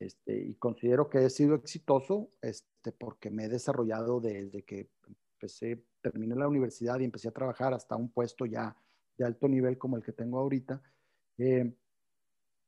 este, 0.00 0.36
y 0.36 0.54
considero 0.54 1.08
que 1.08 1.24
he 1.24 1.30
sido 1.30 1.54
exitoso, 1.54 2.28
este, 2.42 2.90
porque 2.90 3.30
me 3.30 3.44
he 3.44 3.48
desarrollado 3.48 4.20
desde 4.20 4.64
que 4.64 4.90
empecé, 5.34 5.84
terminé 6.02 6.34
la 6.34 6.48
universidad 6.48 6.98
y 6.98 7.04
empecé 7.04 7.28
a 7.28 7.32
trabajar 7.32 7.74
hasta 7.74 7.94
un 7.94 8.08
puesto 8.08 8.44
ya 8.44 8.76
de 9.16 9.24
alto 9.24 9.46
nivel 9.46 9.78
como 9.78 9.96
el 9.96 10.02
que 10.02 10.10
tengo 10.10 10.40
ahorita. 10.40 10.82
Eh, 11.38 11.72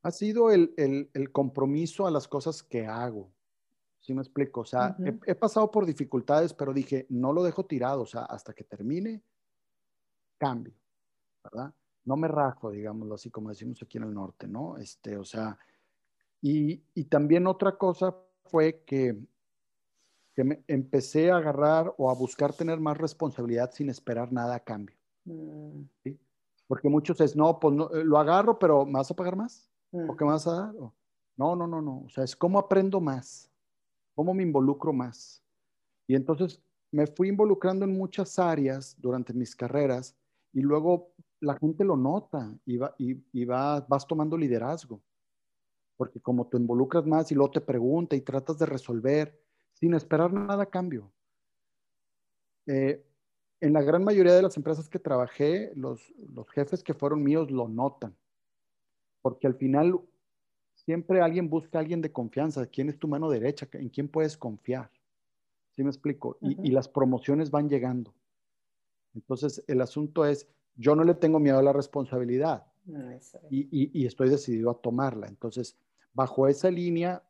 ha 0.02 0.11
sido 0.11 0.50
el, 0.50 1.30
compromiso 1.32 2.06
a 2.06 2.11
las 2.11 2.28
cosas 2.28 2.62
que 2.62 2.87
hago. 2.87 3.30
¿Sí 4.00 4.14
me 4.14 4.22
explico? 4.22 4.61
O 4.61 4.64
sea, 4.64 4.96
he, 5.26 5.34
pasado 5.34 5.70
por 5.70 5.84
dificultades, 5.84 6.54
pero 6.54 6.72
dije, 6.72 7.06
no 7.11 7.32
lo 7.32 7.42
dejo 7.42 7.66
tirado, 7.66 8.02
o 8.02 8.06
sea, 8.06 8.22
hasta 8.22 8.54
que 8.54 8.64
termine, 8.64 9.22
cambio, 10.38 10.74
¿verdad? 11.44 11.74
No 12.04 12.16
me 12.16 12.28
rajo, 12.28 12.70
digámoslo 12.70 13.16
así, 13.16 13.30
como 13.30 13.50
decimos 13.50 13.82
aquí 13.82 13.98
en 13.98 14.04
el 14.04 14.14
norte, 14.14 14.48
¿no? 14.48 14.78
Este, 14.78 15.16
o 15.18 15.24
sea, 15.24 15.58
y, 16.40 16.78
también 17.04 17.46
otra 17.46 17.76
cosa 17.76 18.16
fue 18.44 18.82
que, 18.87 19.18
que 20.34 20.44
me 20.44 20.62
empecé 20.68 21.30
a 21.30 21.37
agarrar 21.37 21.92
o 21.98 22.11
a 22.11 22.14
buscar 22.14 22.54
tener 22.54 22.78
más 22.80 22.96
responsabilidad 22.96 23.72
sin 23.72 23.90
esperar 23.90 24.32
nada 24.32 24.54
a 24.54 24.61
cambio. 24.61 24.96
Mm. 25.24 25.82
¿sí? 26.04 26.18
Porque 26.66 26.88
muchos 26.88 27.20
es, 27.20 27.34
no, 27.34 27.58
pues 27.58 27.74
no, 27.74 27.88
lo 27.88 28.18
agarro, 28.18 28.58
pero 28.58 28.87
¿me 28.87 28.92
vas 28.92 29.11
a 29.11 29.16
pagar 29.16 29.37
más? 29.37 29.68
¿O 29.90 30.16
qué 30.16 30.24
más 30.24 30.46
a 30.46 30.53
dar? 30.53 30.74
No, 30.74 31.57
no, 31.57 31.66
no, 31.66 31.81
no. 31.81 32.03
O 32.05 32.09
sea, 32.11 32.24
es 32.24 32.37
cómo 32.37 32.59
aprendo 32.59 33.01
más, 33.01 33.51
cómo 34.14 34.35
me 34.35 34.42
involucro 34.42 34.92
más. 34.92 35.42
Y 36.07 36.14
entonces 36.14 36.61
me 36.90 37.07
fui 37.07 37.29
involucrando 37.29 37.85
en 37.85 37.96
muchas 37.96 38.38
áreas 38.38 38.96
durante 38.98 39.33
mis 39.33 39.55
carreras 39.55 40.16
y 40.53 40.61
luego 40.61 41.12
la 41.40 41.57
gente 41.57 41.85
lo 41.85 41.96
nota 41.96 42.53
y, 42.66 42.77
va, 42.77 42.94
y, 42.98 43.44
va, 43.44 43.81
vas 43.81 44.07
tomando 44.07 44.37
liderazgo. 44.37 45.01
Porque 45.96 46.20
como 46.20 46.46
te 46.46 46.57
involucras 46.57 47.07
más 47.07 47.31
y 47.33 47.35
luego 47.35 47.53
te 47.53 47.61
pregunta 47.61 48.16
y 48.16 48.20
tratas 48.20 48.59
de 48.59 48.66
resolver 48.66 49.40
sin 49.72 49.94
esperar 49.94 50.33
nada 50.33 50.64
a 50.64 50.70
cambio. 50.70 51.11
Eh, 52.66 53.05
en 53.61 53.72
la 53.72 53.83
gran 53.83 54.05
mayoría 54.05 54.35
de 54.35 54.42
las 54.42 54.57
empresas 54.57 54.88
que 54.88 54.98
trabajé, 54.98 55.72
los, 55.74 56.12
los 56.35 56.48
jefes 56.51 56.83
que 56.83 56.94
fueron 56.94 57.22
míos 57.22 57.51
lo 57.51 57.68
notan 57.68 58.14
porque 59.22 59.46
al 59.46 59.54
final 59.54 60.00
siempre 60.74 61.20
alguien 61.20 61.50
busca 61.50 61.78
a 61.78 61.81
alguien 61.81 62.00
de 62.00 62.12
confianza. 62.12 62.66
¿Quién 62.66 62.88
es 62.88 62.98
tu 62.98 63.09
mano 63.09 63.28
derecha? 63.28 63.68
¿En 63.72 63.88
quién 63.88 64.09
puedes 64.09 64.37
confiar? 64.37 64.90
¿Sí 65.74 65.83
me 65.83 65.90
explico? 65.90 66.38
y, 66.40 66.70
las 66.70 66.88
promociones 66.88 67.50
van 67.50 67.68
llegando. 67.68 68.14
Entonces, 69.14 69.62
el 69.66 69.81
asunto 69.81 70.24
es, 70.24 70.48
yo 70.76 70.94
no 70.94 71.04
le 71.04 71.14
tengo 71.14 71.38
miedo 71.38 71.59
a 71.59 71.62
la 71.62 71.72
responsabilidad 71.72 72.66
y, 73.50 74.07
estoy 74.07 74.28
decidido 74.28 74.70
a 74.70 74.81
tomarla. 74.81 75.26
Entonces, 75.28 75.76
bajo 76.12 76.48
esa 76.48 76.70
línea, 76.70 77.22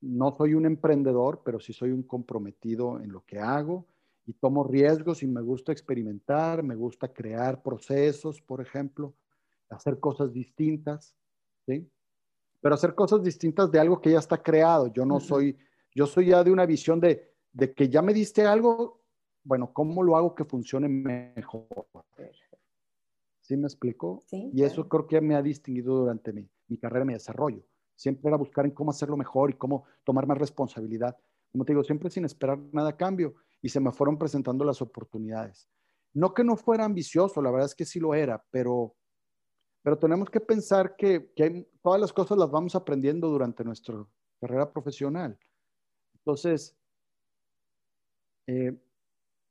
no 0.00 0.34
soy 0.36 0.54
un 0.54 0.66
emprendedor, 0.66 1.42
pero 1.44 1.60
sí 1.60 1.72
soy 1.72 1.90
un 1.90 2.02
comprometido 2.02 3.00
en 3.00 3.12
lo 3.12 3.24
que 3.24 3.38
hago 3.38 3.86
y 4.26 4.32
tomo 4.32 4.64
riesgos 4.64 5.22
y 5.22 5.26
me 5.26 5.40
gusta 5.40 5.72
experimentar, 5.72 6.62
me 6.62 6.74
gusta 6.74 7.08
crear 7.12 7.62
procesos, 7.62 8.40
por 8.40 8.60
ejemplo 8.60 9.14
hacer 9.72 9.98
cosas 9.98 10.32
distintas, 10.32 11.14
¿sí? 11.66 11.90
Pero 12.60 12.74
hacer 12.74 12.94
cosas 12.94 13.22
distintas 13.22 13.70
de 13.70 13.80
algo 13.80 14.00
que 14.00 14.12
ya 14.12 14.18
está 14.18 14.42
creado. 14.42 14.86
Yo 14.92 15.04
no 15.04 15.18
soy, 15.18 15.58
yo 15.94 16.06
soy 16.06 16.26
ya 16.26 16.44
de 16.44 16.52
una 16.52 16.66
visión 16.66 17.00
de, 17.00 17.34
de 17.52 17.74
que 17.74 17.88
ya 17.88 18.02
me 18.02 18.14
diste 18.14 18.46
algo, 18.46 19.02
bueno, 19.42 19.72
¿cómo 19.72 20.02
lo 20.02 20.16
hago 20.16 20.34
que 20.34 20.44
funcione 20.44 20.88
mejor? 20.88 21.66
¿Sí 23.40 23.56
me 23.56 23.66
explico? 23.66 24.24
y 24.30 24.62
eso 24.62 24.88
creo 24.88 25.06
que 25.06 25.20
me 25.20 25.34
ha 25.34 25.42
distinguido 25.42 25.96
durante 25.96 26.32
mi, 26.32 26.48
mi 26.68 26.78
carrera, 26.78 27.04
mi 27.04 27.14
desarrollo. 27.14 27.64
Siempre 27.96 28.28
era 28.28 28.36
buscar 28.36 28.64
en 28.64 28.70
cómo 28.70 28.92
hacerlo 28.92 29.16
mejor 29.16 29.50
y 29.50 29.54
cómo 29.54 29.84
tomar 30.04 30.26
más 30.26 30.38
responsabilidad. 30.38 31.16
Como 31.50 31.64
te 31.64 31.72
digo, 31.72 31.84
siempre 31.84 32.08
sin 32.10 32.24
esperar 32.24 32.58
nada 32.72 32.90
a 32.90 32.96
cambio 32.96 33.34
y 33.60 33.68
se 33.68 33.80
me 33.80 33.92
fueron 33.92 34.18
presentando 34.18 34.64
las 34.64 34.80
oportunidades. 34.80 35.68
No 36.14 36.34
que 36.34 36.44
no 36.44 36.56
fuera 36.56 36.84
ambicioso, 36.84 37.42
la 37.42 37.50
verdad 37.50 37.66
es 37.66 37.74
que 37.74 37.84
sí 37.84 38.00
lo 38.00 38.14
era, 38.14 38.44
pero 38.50 38.94
pero 39.82 39.98
tenemos 39.98 40.30
que 40.30 40.40
pensar 40.40 40.96
que, 40.96 41.32
que 41.34 41.68
todas 41.82 42.00
las 42.00 42.12
cosas 42.12 42.38
las 42.38 42.50
vamos 42.50 42.74
aprendiendo 42.74 43.28
durante 43.28 43.64
nuestra 43.64 44.04
carrera 44.40 44.72
profesional. 44.72 45.38
Entonces, 46.14 46.76
eh, 48.46 48.76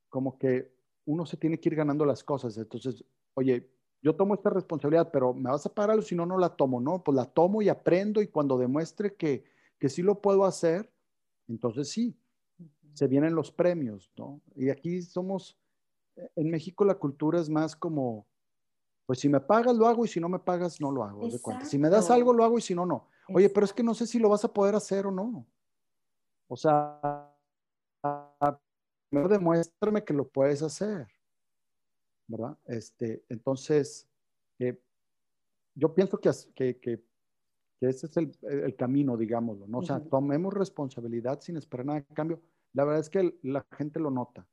como 0.09 0.37
que 0.37 0.73
uno 1.05 1.25
se 1.25 1.37
tiene 1.37 1.59
que 1.59 1.69
ir 1.69 1.75
ganando 1.75 2.05
las 2.05 2.23
cosas. 2.23 2.57
Entonces, 2.57 3.03
oye, 3.33 3.69
yo 4.01 4.15
tomo 4.15 4.33
esta 4.33 4.49
responsabilidad, 4.49 5.11
pero 5.11 5.33
me 5.33 5.49
vas 5.49 5.65
a 5.65 5.73
pagar 5.73 5.91
algo 5.91 6.03
si 6.03 6.15
no, 6.15 6.25
no 6.25 6.37
la 6.37 6.55
tomo. 6.55 6.79
No, 6.79 7.03
pues 7.03 7.15
la 7.15 7.25
tomo 7.25 7.61
y 7.61 7.69
aprendo 7.69 8.21
y 8.21 8.27
cuando 8.27 8.57
demuestre 8.57 9.15
que, 9.15 9.43
que 9.79 9.89
sí 9.89 10.01
lo 10.01 10.21
puedo 10.21 10.45
hacer, 10.45 10.91
entonces 11.47 11.89
sí, 11.89 12.17
se 12.93 13.07
vienen 13.07 13.35
los 13.35 13.51
premios, 13.51 14.11
¿no? 14.17 14.41
Y 14.55 14.69
aquí 14.69 15.01
somos, 15.01 15.57
en 16.35 16.49
México 16.49 16.85
la 16.85 16.95
cultura 16.95 17.39
es 17.39 17.49
más 17.49 17.75
como, 17.75 18.27
pues 19.11 19.19
si 19.19 19.27
me 19.27 19.41
pagas, 19.41 19.75
lo 19.75 19.87
hago 19.87 20.05
y 20.05 20.07
si 20.07 20.21
no 20.21 20.29
me 20.29 20.39
pagas, 20.39 20.79
no 20.79 20.89
lo 20.89 21.03
hago. 21.03 21.27
De 21.27 21.41
cuenta. 21.41 21.65
Si 21.65 21.77
me 21.77 21.89
das 21.89 22.09
algo, 22.09 22.31
lo 22.31 22.45
hago 22.45 22.57
y 22.57 22.61
si 22.61 22.73
no, 22.73 22.85
no. 22.85 23.09
Oye, 23.27 23.49
pero 23.49 23.65
es 23.65 23.73
que 23.73 23.83
no 23.83 23.93
sé 23.93 24.07
si 24.07 24.19
lo 24.19 24.29
vas 24.29 24.45
a 24.45 24.53
poder 24.53 24.73
hacer 24.73 25.05
o 25.05 25.11
no. 25.11 25.45
O 26.47 26.55
sea, 26.55 27.29
demuéstrame 29.11 30.05
que 30.05 30.13
lo 30.13 30.29
puedes 30.29 30.61
hacer. 30.61 31.09
¿Verdad? 32.25 32.57
Este, 32.63 33.25
entonces, 33.27 34.07
eh, 34.59 34.81
yo 35.75 35.93
pienso 35.93 36.17
que, 36.17 36.31
que, 36.55 36.79
que, 36.79 37.03
ese 37.81 38.05
es 38.05 38.15
el, 38.15 38.31
el, 38.43 38.77
camino, 38.77 39.17
digámoslo, 39.17 39.67
¿no? 39.67 39.79
O 39.79 39.83
sea, 39.83 39.99
tomemos 39.99 40.53
responsabilidad 40.53 41.41
sin 41.41 41.57
esperar 41.57 41.85
nada 41.85 41.99
a 41.99 42.13
cambio. 42.13 42.41
La 42.71 42.85
verdad 42.85 43.01
es 43.01 43.09
que 43.09 43.37
la 43.43 43.65
gente 43.73 43.99
lo 43.99 44.09
nota. 44.09 44.47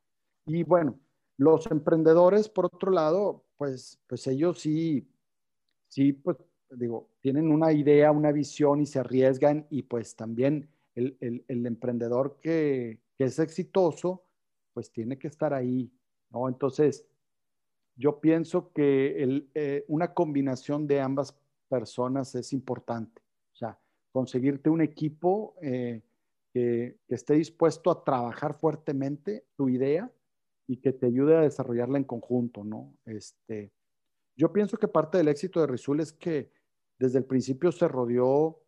Y 0.47 0.65
bueno, 0.65 0.99
los 1.39 1.67
emprendedores, 1.71 2.49
por 2.49 2.67
otro 2.67 2.91
lado, 2.91 3.47
pues, 3.57 3.99
pues 4.07 4.27
ellos 4.27 4.61
sí, 4.61 5.09
sí, 5.89 6.13
pues 6.13 6.37
digo, 6.71 7.09
tienen 7.21 7.51
una 7.51 7.73
idea, 7.73 8.13
una 8.13 8.33
visión 8.33 8.81
y 8.83 8.87
se 8.87 8.99
arriesgan 8.99 9.67
y 9.71 9.83
pues 9.83 10.15
también 10.15 10.69
el, 10.95 11.17
el, 11.21 11.45
el 11.49 11.65
emprendedor 11.65 12.39
que, 12.43 13.01
que, 13.17 13.25
es 13.25 13.39
exitoso, 13.39 14.25
pues 14.75 14.93
tiene 14.93 15.19
que 15.19 15.29
estar 15.29 15.55
ahí 15.55 15.91
¿no? 16.31 16.49
Entonces, 16.49 17.07
yo 17.97 18.21
pienso 18.21 18.73
que 18.73 19.47
eh, 19.55 19.85
una 19.89 20.15
combinación 20.15 20.87
de 20.87 21.01
ambas 21.01 21.37
personas 21.69 22.35
es 22.35 22.53
importante. 22.53 23.23
O 23.53 23.57
sea, 23.57 23.79
conseguirte 24.13 24.71
un 24.71 24.81
equipo 24.81 25.57
eh, 25.63 26.03
que, 26.53 26.99
esté 27.09 27.35
dispuesto 27.35 27.91
a 27.91 28.05
trabajar 28.05 28.55
fuertemente 28.55 29.47
tu 29.57 29.69
idea 29.69 30.11
y 30.69 30.77
que 30.77 30.93
te 30.93 31.07
ayude 31.07 31.37
a 31.37 31.41
desarrollarla 31.41 31.99
en 31.99 32.05
conjunto, 32.05 32.63
¿no? 32.63 32.95
Este, 33.05 33.73
yo 34.37 34.53
pienso 34.53 34.77
que 34.77 34.87
parte 34.87 35.19
del 35.19 35.29
éxito 35.29 35.61
de 35.61 35.67
Rizul 35.67 36.01
es 36.01 36.13
que 36.13 36.53
desde 36.99 37.19
el 37.19 37.25
principio 37.25 37.73
se 37.73 37.89
rodeó, 37.89 38.63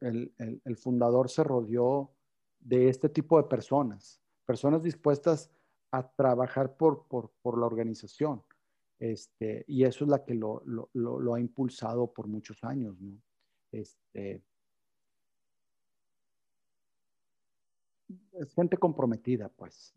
el, 0.00 0.32
el 0.38 0.76
fundador 0.76 1.28
se 1.28 1.44
rodeó 1.44 2.14
de 2.60 2.88
este 2.88 3.08
tipo 3.08 3.36
de 3.36 3.48
personas, 3.48 4.22
personas 4.46 4.82
dispuestas 4.82 5.50
a 5.90 6.10
trabajar 6.14 6.76
por, 6.76 7.06
por, 7.06 7.30
por 7.42 7.58
la 7.58 7.66
organización. 7.66 8.42
Este, 8.98 9.64
y 9.66 9.84
eso 9.84 10.04
es 10.04 10.10
la 10.10 10.24
que 10.24 10.34
lo, 10.34 10.62
lo, 10.64 10.88
lo, 10.94 11.34
ha 11.34 11.40
impulsado 11.40 12.12
por 12.12 12.28
muchos 12.28 12.62
años. 12.62 12.98
¿no? 13.00 13.20
Este, 13.72 14.42
es 18.32 18.54
gente 18.54 18.76
comprometida, 18.76 19.48
pues. 19.48 19.92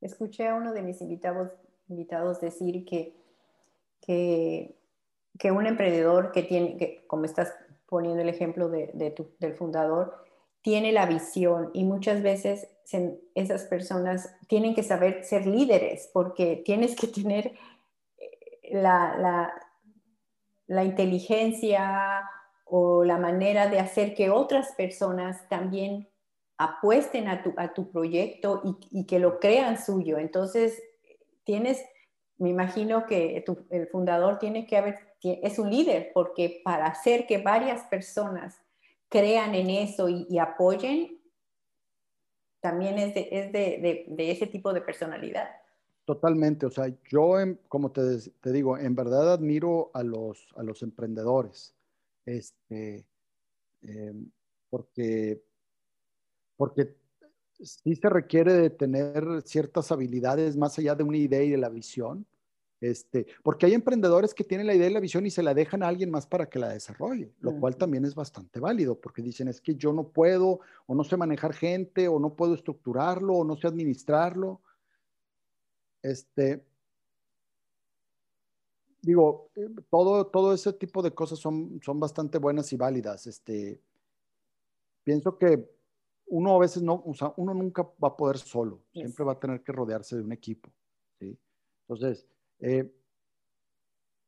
Escuché 0.00 0.48
a 0.48 0.54
uno 0.54 0.72
de 0.72 0.82
mis 0.82 1.00
invitados, 1.00 2.40
decir 2.40 2.84
que, 2.84 3.14
que, 4.00 5.50
un 5.50 5.66
emprendedor 5.66 6.32
que 6.32 6.42
tiene, 6.42 6.76
que, 6.76 7.06
como 7.06 7.24
estás 7.24 7.54
poniendo 7.86 8.22
el 8.22 8.28
ejemplo 8.28 8.68
de, 8.68 9.12
tu, 9.16 9.30
del 9.38 9.54
fundador, 9.54 10.24
tiene 10.62 10.92
la 10.92 11.06
visión 11.06 11.70
y 11.74 11.84
muchas 11.84 12.22
veces 12.22 12.68
esas 13.34 13.64
personas 13.64 14.34
tienen 14.46 14.74
que 14.74 14.82
saber 14.82 15.24
ser 15.24 15.46
líderes 15.46 16.10
porque 16.12 16.62
tienes 16.64 16.96
que 16.96 17.06
tener 17.06 17.52
eh, 18.18 18.70
la, 18.72 19.52
la, 20.66 20.84
inteligencia 20.84 22.28
o 22.64 23.04
la 23.04 23.18
manera 23.18 23.68
de 23.68 23.78
hacer 23.78 24.14
que 24.14 24.30
otras 24.30 24.72
personas 24.72 25.48
también 25.48 26.08
apuesten 26.58 27.28
a 27.28 27.42
tu, 27.42 27.52
a 27.56 27.74
tu 27.74 27.90
proyecto 27.90 28.62
y, 28.90 29.06
que 29.06 29.18
lo 29.18 29.40
crean 29.40 29.82
suyo. 29.82 30.18
Entonces, 30.18 30.82
tienes, 31.44 31.84
me 32.38 32.50
imagino 32.50 33.06
que 33.06 33.44
el 33.70 33.88
fundador 33.88 34.38
tiene 34.38 34.66
que 34.66 34.76
haber, 34.76 34.98
es 35.22 35.58
un 35.58 35.70
líder, 35.70 36.10
porque 36.14 36.60
para 36.64 36.86
hacer 36.86 37.26
que 37.26 37.38
varias 37.38 37.82
personas 37.84 38.60
crean 39.08 39.54
en 39.54 39.70
eso 39.70 40.08
y, 40.08 40.38
apoyen, 40.38 41.20
también 42.60 42.98
es, 42.98 43.14
de, 43.14 43.28
es 43.30 43.52
de, 43.52 44.06
de, 44.08 44.30
ese 44.30 44.46
tipo 44.46 44.72
de 44.72 44.80
personalidad. 44.80 45.48
Totalmente, 46.04 46.66
o 46.66 46.70
sea, 46.70 46.92
yo, 47.08 47.34
como 47.68 47.92
te, 47.92 48.00
te, 48.40 48.52
digo, 48.52 48.76
en 48.76 48.94
verdad 48.94 49.32
admiro 49.32 49.90
a 49.94 50.02
los, 50.02 50.52
a 50.56 50.62
los 50.62 50.82
emprendedores, 50.82 51.74
este, 52.26 53.06
em, 53.82 54.30
porque, 54.68 55.42
porque 56.56 56.94
sí 57.60 57.94
se 57.94 58.08
requiere 58.08 58.52
de 58.52 58.70
tener 58.70 59.42
ciertas 59.44 59.92
habilidades 59.92 60.56
más 60.56 60.78
allá 60.78 60.94
de 60.94 61.04
una 61.04 61.16
idea 61.16 61.42
y 61.42 61.50
de 61.50 61.58
la 61.58 61.68
visión, 61.68 62.26
este, 62.80 63.26
porque 63.42 63.66
hay 63.66 63.72
emprendedores 63.72 64.34
que 64.34 64.44
tienen 64.44 64.66
la 64.66 64.74
idea 64.74 64.90
y 64.90 64.92
la 64.92 65.00
visión 65.00 65.24
y 65.24 65.30
se 65.30 65.42
la 65.42 65.54
dejan 65.54 65.82
a 65.82 65.88
alguien 65.88 66.10
más 66.10 66.26
para 66.26 66.50
que 66.50 66.58
la 66.58 66.68
desarrolle, 66.68 67.32
lo 67.40 67.58
cual 67.58 67.76
también 67.76 68.04
es 68.04 68.14
bastante 68.14 68.60
válido, 68.60 69.00
porque 69.00 69.22
dicen 69.22 69.48
es 69.48 69.60
que 69.60 69.74
yo 69.74 69.92
no 69.92 70.08
puedo, 70.08 70.60
o 70.86 70.94
no 70.94 71.02
sé 71.04 71.16
manejar 71.16 71.54
gente, 71.54 72.08
o 72.08 72.18
no 72.18 72.34
puedo 72.34 72.54
estructurarlo, 72.54 73.34
o 73.36 73.44
no 73.44 73.56
sé 73.56 73.68
administrarlo. 73.68 74.60
Este, 76.02 76.62
digo, 79.00 79.50
todo, 79.90 80.26
todo 80.26 80.52
ese 80.52 80.72
tipo 80.74 81.00
de 81.00 81.12
cosas 81.12 81.38
son, 81.38 81.80
son 81.82 81.98
bastante 81.98 82.36
buenas 82.38 82.70
y 82.72 82.76
válidas. 82.76 83.26
Este, 83.26 83.80
pienso 85.04 85.38
que 85.38 85.73
uno 86.26 86.56
a 86.56 86.58
veces 86.58 86.82
no, 86.82 87.02
o 87.06 87.14
sea, 87.14 87.32
uno 87.36 87.54
nunca 87.54 87.82
va 88.02 88.08
a 88.08 88.16
poder 88.16 88.38
solo, 88.38 88.82
siempre 88.92 89.24
va 89.24 89.32
a 89.32 89.40
tener 89.40 89.62
que 89.62 89.72
rodearse 89.72 90.16
de 90.16 90.22
un 90.22 90.32
equipo. 90.32 90.70
¿sí? 91.18 91.38
Entonces, 91.82 92.26
eh, 92.60 92.90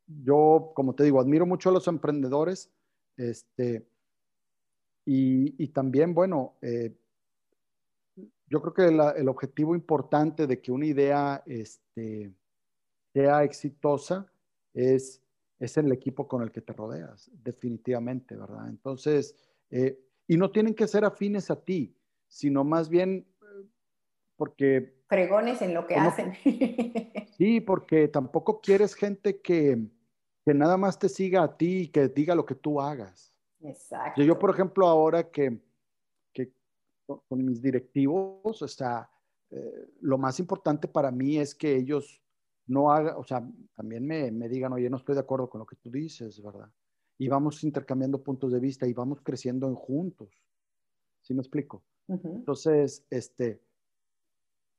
yo, 0.07 0.73
como 0.75 0.95
te 0.95 1.05
digo, 1.05 1.21
admiro 1.21 1.47
mucho 1.47 1.71
a 1.71 1.73
los 1.73 1.89
emprendedores. 1.89 2.71
Este, 3.17 3.87
y, 5.05 5.69
también, 5.69 6.15
bueno, 6.15 6.57
eh, 6.61 6.95
yo 8.49 8.61
creo 8.61 8.75
que 8.75 9.21
el 9.21 9.29
objetivo 9.29 9.75
importante 9.75 10.47
de 10.47 10.61
que 10.61 10.73
una 10.73 10.87
idea 10.87 11.43
este, 11.47 12.33
sea 13.13 13.45
exitosa 13.45 14.31
es, 14.75 15.23
es 15.59 15.77
el 15.77 15.91
equipo 15.93 16.29
con 16.29 16.43
el 16.43 16.51
que 16.51 16.61
te 16.61 16.73
rodeas, 16.73 17.31
definitivamente, 17.33 18.37
¿verdad? 18.37 18.69
Entonces, 18.69 19.35
eh, 19.71 20.06
y 20.27 20.37
no 20.37 20.51
tienen 20.51 20.75
que 20.75 20.89
ser 20.89 21.05
afines 21.05 21.51
a 21.51 21.65
ti, 21.65 21.97
sino 22.29 22.65
más 22.65 22.89
bien 22.89 23.27
porque... 24.37 24.95
Fregones 25.09 25.63
en 25.63 25.73
lo 25.73 25.87
que 25.87 25.95
hacen. 25.95 26.35
sí, 27.39 27.61
porque 27.61 28.09
tampoco 28.09 28.61
quieres 28.61 28.95
gente 28.95 29.41
que, 29.41 29.87
que, 30.45 30.55
nada 30.55 30.77
más 30.77 30.99
te 30.99 31.09
siga 31.09 31.43
a 31.43 31.57
ti 31.57 31.83
y 31.83 31.89
que 31.89 32.09
diga 32.09 32.35
lo 32.35 32.45
que 32.45 32.55
tú 32.55 32.81
hagas. 32.81 33.35
Exacto. 33.61 34.23
Yo, 34.23 34.39
por 34.39 34.51
ejemplo, 34.51 34.87
ahora 34.87 35.31
que, 35.31 35.61
que 36.33 36.53
con 37.07 37.45
mis 37.45 37.63
directivos, 37.63 38.61
o 38.61 38.69
sea, 38.69 39.09
eh, 39.51 39.89
lo 40.01 40.19
más 40.19 40.41
importante 40.41 40.89
para 40.89 41.11
mí 41.11 41.39
es 41.39 41.55
que 41.55 41.77
ellos 41.77 42.21
no 42.67 42.91
hagan, 42.91 43.15
o 43.17 43.25
sea, 43.25 43.49
también 43.75 44.05
me, 44.05 44.31
me, 44.33 44.49
digan, 44.49 44.73
oye, 44.73 44.91
no 44.91 44.97
estoy 44.97 45.15
de 45.15 45.21
acuerdo 45.21 45.49
con 45.49 45.61
lo 45.61 45.67
que 45.67 45.77
tú 45.77 45.91
dices, 45.91 46.43
¿verdad? 46.43 46.69
Y 47.19 47.29
vamos 47.29 47.65
intercambiando 47.65 48.23
puntos 48.23 48.53
de 48.53 48.61
vista 48.61 48.87
y 48.87 48.93
vamos 48.93 49.21
creciendo 49.23 49.69
en 49.69 49.75
juntos. 49.75 50.29
¿Sí 51.23 51.35
me 51.35 51.41
explico? 51.41 51.83
Entonces, 52.09 53.05
este, 53.11 53.61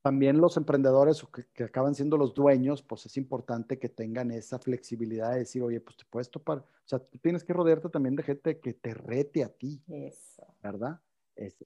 también 0.02 0.40
los 0.40 0.56
emprendedores 0.56 1.22
que, 1.52 1.64
acaban 1.64 1.94
siendo 1.94 2.16
los 2.16 2.32
dueños, 2.32 2.82
pues 2.82 3.04
es 3.06 3.16
importante 3.16 3.78
que 3.78 3.88
tengan 3.88 4.30
esa 4.30 4.58
flexibilidad 4.58 5.32
de 5.32 5.40
decir, 5.40 5.62
oye, 5.62 5.80
pues 5.80 5.96
te 5.96 6.04
puedes 6.08 6.30
topar. 6.30 6.58
O 6.58 6.88
sea, 6.88 6.98
tú 6.98 7.18
tienes 7.18 7.44
que 7.44 7.52
rodearte 7.52 7.88
también 7.88 8.16
de 8.16 8.22
gente 8.22 8.60
que 8.60 8.72
te 8.72 8.94
rete 8.94 9.44
a 9.44 9.48
ti. 9.48 9.82
Eso. 9.88 10.46
¿Verdad? 10.62 11.00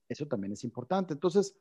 eso 0.08 0.26
también 0.26 0.52
es 0.52 0.64
importante. 0.64 1.14
Entonces, 1.14 1.56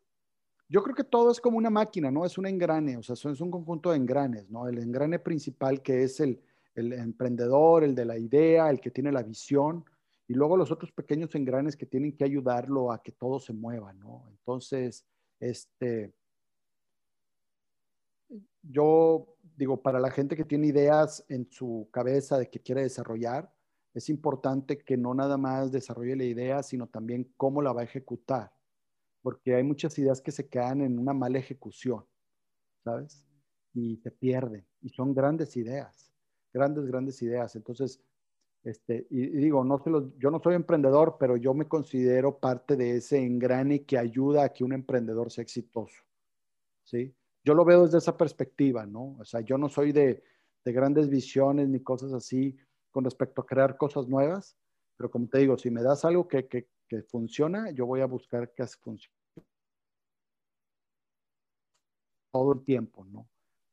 yo 0.67 0.84
creo 0.84 0.95
que 0.95 1.04
todo 1.04 1.32
es 1.32 1.39
como 1.39 1.58
una 1.58 1.69
máquina, 1.69 2.12
¿no? 2.12 2.26
Es 2.26 2.38
un 2.38 2.45
engrane, 2.45 2.97
o 2.97 3.04
sea, 3.04 3.13
es 3.13 3.41
un 3.41 3.52
conjunto 3.52 3.91
de 3.91 3.97
engranes, 3.97 4.50
¿no? 4.50 4.67
El 4.67 4.80
engrane 4.80 5.19
principal 5.19 5.82
que 5.82 6.04
es 6.04 6.19
el, 6.19 6.41
el 6.75 6.93
emprendedor, 6.93 7.84
el 7.84 7.95
de 7.95 8.05
la 8.05 8.17
idea, 8.17 8.69
el 8.69 8.79
que 8.79 8.91
tiene 8.91 9.12
la 9.12 9.23
visión, 9.23 9.86
y 10.27 10.34
luego 10.34 10.55
los 10.55 10.71
otros 10.71 10.91
pequeños 10.91 11.36
engranes 11.36 11.75
que 11.75 11.86
tienen 11.86 12.15
que 12.15 12.23
ayudarlo 12.23 12.91
a 12.91 13.01
que 13.01 13.12
todo 13.12 13.39
se 13.39 13.53
mueva, 13.53 13.93
¿no? 13.93 14.25
Entonces, 14.29 15.05
este 15.39 16.13
yo 18.63 19.36
digo, 19.57 19.81
para 19.81 19.99
la 19.99 20.12
gente 20.12 20.36
que 20.36 20.45
tiene 20.45 20.67
ideas 20.67 21.25
en 21.29 21.49
su 21.51 21.89
cabeza 21.91 22.38
de 22.38 22.49
que 22.49 22.60
quiere 22.60 22.84
desarrollar, 22.84 23.53
es 23.93 24.10
importante 24.10 24.79
que 24.79 24.97
no 24.97 25.13
nada 25.13 25.38
más 25.38 25.71
desarrolle 25.71 26.15
la 26.15 26.23
idea, 26.23 26.63
sino 26.63 26.88
también 26.88 27.34
cómo 27.38 27.62
la 27.62 27.73
va 27.73 27.81
a 27.81 27.86
ejecutar, 27.86 28.51
porque 29.21 29.55
hay 29.55 29.63
muchas 29.63 29.97
ideas 29.99 30.21
que 30.21 30.31
se 30.31 30.47
quedan 30.47 30.81
en 30.81 30.97
una 30.97 31.13
mala 31.13 31.39
ejecución, 31.39 32.05
¿sabes? 32.84 33.27
Y 33.73 33.97
se 33.97 34.12
pierden, 34.12 34.65
y 34.81 34.89
son 34.89 35.13
grandes 35.13 35.57
ideas, 35.57 36.11
grandes, 36.53 36.85
grandes 36.85 37.21
ideas. 37.21 37.55
Entonces, 37.55 38.01
este, 38.63 39.07
y, 39.09 39.27
digo, 39.27 39.63
no 39.63 39.79
se 39.79 39.89
yo 40.19 40.31
no 40.31 40.39
soy 40.39 40.55
emprendedor, 40.55 41.17
pero 41.19 41.35
yo 41.37 41.53
me 41.53 41.67
considero 41.67 42.37
parte 42.37 42.75
de 42.75 42.97
ese 42.97 43.19
engrane 43.19 43.83
que 43.83 43.97
ayuda 43.97 44.43
a 44.43 44.49
que 44.53 44.63
un 44.63 44.73
emprendedor 44.73 45.31
sea 45.31 45.41
exitoso, 45.41 46.03
¿sí? 46.83 47.15
yo 47.43 47.53
lo 47.53 47.65
veo 47.65 47.85
desde 47.85 47.97
esa 47.97 48.17
perspectiva, 48.17 48.85
¿no? 48.85 49.17
O 49.19 49.25
sea, 49.25 49.41
yo 49.41 49.57
no 49.57 49.69
soy 49.69 49.91
de, 49.91 50.23
grandes 50.63 51.10
visiones 51.10 51.67
ni 51.69 51.81
cosas 51.81 52.13
así 52.13 52.56
con 52.91 53.04
respecto 53.04 53.41
a 53.41 53.45
crear 53.45 53.77
cosas 53.77 54.08
nuevas, 54.08 54.56
pero 54.95 55.10
como 55.10 55.27
te 55.27 55.39
digo, 55.39 55.58
si 55.58 55.71
me 55.71 55.81
das 55.81 56.06
algo 56.06 56.27
que, 56.27 56.47
que, 56.47 56.67
funciona, 57.04 57.71
yo 57.71 57.85
voy 57.85 58.02
a 58.02 58.06
buscar 58.06 58.54
que 58.54 58.67
funcione 58.67 59.17
todo 62.31 62.54
el 62.54 62.63
tiempo, 62.63 63.06
¿no? 63.06 63.27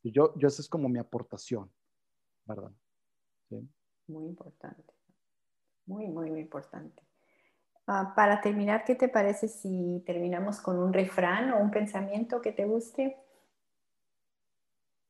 Yo, 0.04 0.32
yo 0.36 0.48
esa 0.48 0.62
es 0.62 0.68
como 0.68 0.88
mi 0.88 0.98
aportación, 0.98 1.70
¿verdad? 2.48 2.72
Muy 4.06 4.24
importante, 4.24 4.94
muy, 5.86 6.06
muy, 6.06 6.30
muy 6.30 6.40
importante. 6.40 7.02
Ah, 7.86 8.12
para 8.16 8.40
terminar, 8.40 8.84
¿qué 8.84 8.94
te 8.94 9.08
parece 9.08 9.48
si 9.48 10.02
terminamos 10.06 10.60
con 10.60 10.78
un 10.78 10.92
refrán 10.92 11.52
o 11.52 11.58
un 11.58 11.70
pensamiento 11.70 12.40
que 12.40 12.52
te 12.52 12.64
guste? 12.64 13.16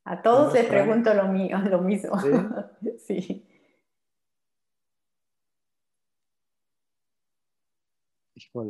A 0.04 0.22
todos 0.22 0.52
les 0.54 0.66
pregunto 0.66 1.12
lo, 1.14 1.24
mío, 1.28 1.58
lo 1.70 1.80
mismo. 1.80 2.16
Sí. 2.98 3.44
o 8.54 8.62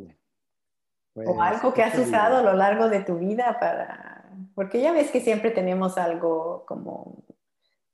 pues, 1.15 1.39
algo 1.41 1.75
que 1.75 1.83
has 1.83 1.99
usado 1.99 2.39
a 2.39 2.43
lo 2.43 2.55
largo 2.55 2.89
de 2.89 3.01
tu 3.01 3.19
vida 3.19 3.59
para... 3.61 4.31
porque 4.55 4.81
ya 4.81 4.93
ves 4.93 5.11
que 5.11 5.21
siempre 5.21 5.51
tenemos 5.51 5.99
algo 5.99 6.65
como 6.67 7.25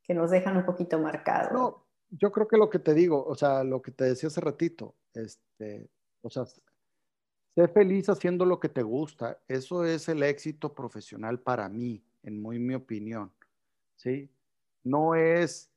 que 0.04 0.14
nos 0.14 0.30
dejan 0.30 0.56
un 0.56 0.66
poquito 0.66 0.98
marcado. 0.98 1.52
No, 1.52 1.84
yo 2.10 2.30
creo 2.30 2.46
que 2.46 2.56
lo 2.56 2.70
que 2.70 2.78
te 2.78 2.94
digo, 2.94 3.24
o 3.24 3.34
sea, 3.34 3.64
lo 3.64 3.82
que 3.82 3.90
te 3.90 4.04
decía 4.04 4.28
hace 4.28 4.40
ratito, 4.40 4.94
este, 5.14 5.90
o 6.22 6.30
sea, 6.30 6.44
sé 6.46 7.68
feliz 7.68 8.08
haciendo 8.08 8.44
lo 8.44 8.60
que 8.60 8.68
te 8.68 8.82
gusta. 8.82 9.40
Eso 9.48 9.84
es 9.84 10.08
el 10.08 10.22
éxito 10.22 10.74
profesional 10.74 11.40
para 11.40 11.68
mí, 11.68 12.04
en 12.22 12.40
muy, 12.40 12.58
mi 12.58 12.74
opinión. 12.74 13.32
¿Sí? 13.96 14.30
No 14.82 15.14
es, 15.14 15.70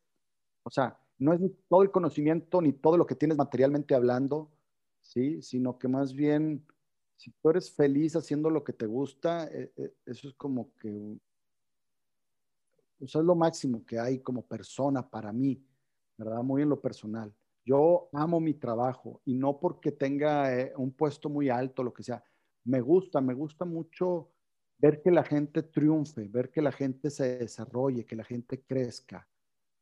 o 0.63 0.69
sea, 0.69 0.99
no 1.17 1.34
es 1.34 1.39
todo 1.69 1.84
el 1.84 1.91
conocimiento 1.91 2.61
ni 2.61 2.73
todo 2.73 2.97
lo 2.97 3.05
que 3.05 3.15
tienes 3.15 3.38
materialmente 3.38 3.95
hablando, 3.95 4.51
¿sí? 5.01 5.41
Sino 5.41 5.80
que 5.80 5.88
más 5.88 6.13
bien, 6.13 6.65
si 7.15 7.32
tú 7.32 7.49
eres 7.49 7.71
feliz 7.71 8.15
haciendo 8.15 8.49
lo 8.49 8.63
que 8.63 8.73
te 8.73 8.86
gusta, 8.86 9.47
eh, 9.47 9.71
eh, 9.78 9.93
eso 10.05 10.28
es 10.28 10.34
como 10.34 10.73
que, 10.75 11.17
eso 13.00 13.20
es 13.20 13.26
lo 13.26 13.36
máximo 13.36 13.86
que 13.86 14.00
hay 14.00 14.20
como 14.20 14.45
persona 14.45 15.08
para 15.08 15.32
mí, 15.32 15.64
¿verdad? 16.18 16.43
Muy 16.43 16.64
en 16.64 16.70
lo 16.70 16.82
personal. 16.82 17.34
Yo 17.66 18.10
amo 18.14 18.39
mi 18.39 18.54
trabajo 18.54 19.22
y 19.26 19.34
no 19.34 19.60
porque 19.60 19.91
tenga 19.91 20.58
eh, 20.58 20.74
un 20.78 20.91
puesto 20.91 21.30
muy 21.30 21.50
alto, 21.50 21.84
lo 21.84 21.93
que 21.93 22.04
sea. 22.04 22.24
Me 22.64 22.82
gusta, 22.82 23.22
me 23.22 23.34
gusta 23.34 23.66
mucho 23.66 24.32
ver 24.78 25.02
que 25.02 25.12
la 25.12 25.24
gente 25.24 25.64
triunfe, 25.64 26.28
ver 26.28 26.50
que 26.50 26.62
la 26.62 26.72
gente 26.72 27.10
se 27.10 27.38
desarrolle, 27.38 28.06
que 28.06 28.16
la 28.16 28.24
gente 28.24 28.62
crezca, 28.62 29.28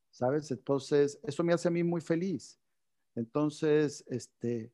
¿sabes? 0.09 0.49
Entonces, 0.51 1.19
eso 1.23 1.43
me 1.43 1.53
hace 1.53 1.67
a 1.67 1.71
mí 1.71 1.83
muy 1.83 2.01
feliz. 2.01 2.59
Entonces, 3.13 4.03
este, 4.07 4.71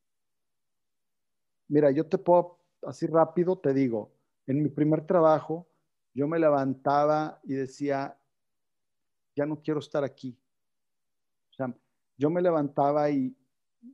mira, 1.68 1.92
yo 1.92 2.08
te 2.08 2.18
puedo, 2.18 2.60
así 2.84 3.08
rápido 3.08 3.58
te 3.58 3.74
digo, 3.74 4.14
en 4.48 4.64
mi 4.64 4.70
primer 4.70 5.06
trabajo, 5.06 5.68
yo 6.14 6.28
me 6.28 6.40
levantaba 6.40 7.40
y 7.44 7.54
decía, 7.54 8.18
ya 9.36 9.46
no 9.46 9.62
quiero 9.62 9.80
estar 9.80 10.04
aquí. 10.04 10.38
O 11.52 11.54
sea, 11.54 11.76
yo 12.18 12.30
me 12.30 12.42
levantaba 12.42 13.10
y 13.10 13.36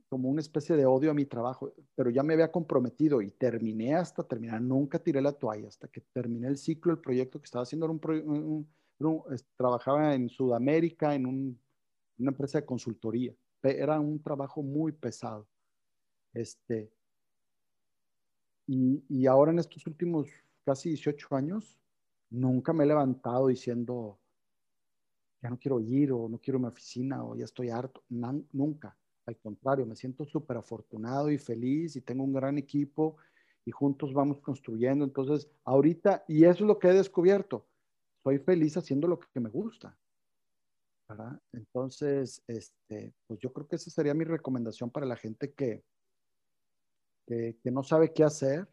como 0.08 0.28
una 0.28 0.40
especie 0.40 0.76
de 0.76 0.86
odio 0.86 1.10
a 1.10 1.14
mi 1.14 1.24
trabajo, 1.24 1.72
pero 1.94 2.10
ya 2.10 2.22
me 2.22 2.34
había 2.34 2.52
comprometido 2.52 3.22
y 3.22 3.30
terminé 3.30 3.94
hasta 3.94 4.22
terminar, 4.22 4.60
nunca 4.60 4.98
tiré 4.98 5.20
la 5.22 5.32
toalla, 5.32 5.68
hasta 5.68 5.88
que 5.88 6.02
terminé 6.12 6.46
el 6.46 6.58
ciclo, 6.58 6.92
el 6.92 6.98
proyecto 6.98 7.40
que 7.40 7.46
estaba 7.46 7.62
haciendo, 7.62 7.86
un, 7.86 8.68
trabajaba 9.56 10.14
en 10.14 10.28
Sudamérica 10.28 11.14
en 11.14 11.26
una 11.26 12.30
empresa 12.30 12.60
de 12.60 12.66
consultoría, 12.66 13.34
era 13.62 13.98
un 13.98 14.22
trabajo 14.22 14.62
muy 14.62 14.92
pesado. 14.92 15.46
Este, 16.34 16.92
y, 18.66 19.02
y 19.08 19.26
ahora 19.26 19.52
en 19.52 19.58
estos 19.58 19.86
últimos 19.86 20.28
casi 20.64 20.90
18 20.90 21.34
años, 21.34 21.78
nunca 22.28 22.74
me 22.74 22.84
he 22.84 22.86
levantado 22.86 23.46
diciendo, 23.46 24.18
ya 25.42 25.50
no 25.50 25.58
quiero 25.58 25.80
ir 25.80 26.12
o 26.12 26.28
no 26.28 26.38
quiero 26.38 26.58
mi 26.58 26.66
oficina 26.66 27.24
o 27.24 27.36
ya 27.36 27.44
estoy 27.44 27.70
harto. 27.70 28.02
nunca. 28.08 28.96
Al 29.26 29.36
contrario, 29.36 29.84
me 29.86 29.94
siento 29.94 30.24
súper 30.24 30.56
afortunado 30.56 31.30
y 31.30 31.38
feliz 31.38 31.96
y 31.96 32.00
tengo 32.00 32.24
un 32.24 32.32
gran 32.32 32.56
equipo 32.56 33.16
y 33.64 33.70
juntos 33.70 34.12
vamos 34.14 34.40
construyendo. 34.40 35.04
Entonces, 35.04 35.50
ahorita, 35.64 36.24
y 36.26 36.44
eso 36.44 36.64
es 36.64 36.68
lo 36.68 36.78
que 36.78 36.88
he 36.88 36.94
descubierto, 36.94 37.66
soy 38.22 38.38
feliz 38.38 38.76
haciendo 38.76 39.06
lo 39.06 39.18
que 39.18 39.40
me 39.40 39.50
gusta. 39.50 39.96
¿verdad? 41.08 41.40
Entonces, 41.52 42.42
este, 42.46 43.12
pues 43.26 43.40
yo 43.40 43.52
creo 43.52 43.66
que 43.66 43.76
esa 43.76 43.90
sería 43.90 44.14
mi 44.14 44.24
recomendación 44.24 44.90
para 44.90 45.06
la 45.06 45.16
gente 45.16 45.52
que, 45.52 45.82
que, 47.26 47.56
que, 47.62 47.70
no 47.70 47.82
sabe 47.82 48.12
qué 48.12 48.24
hacer, 48.24 48.68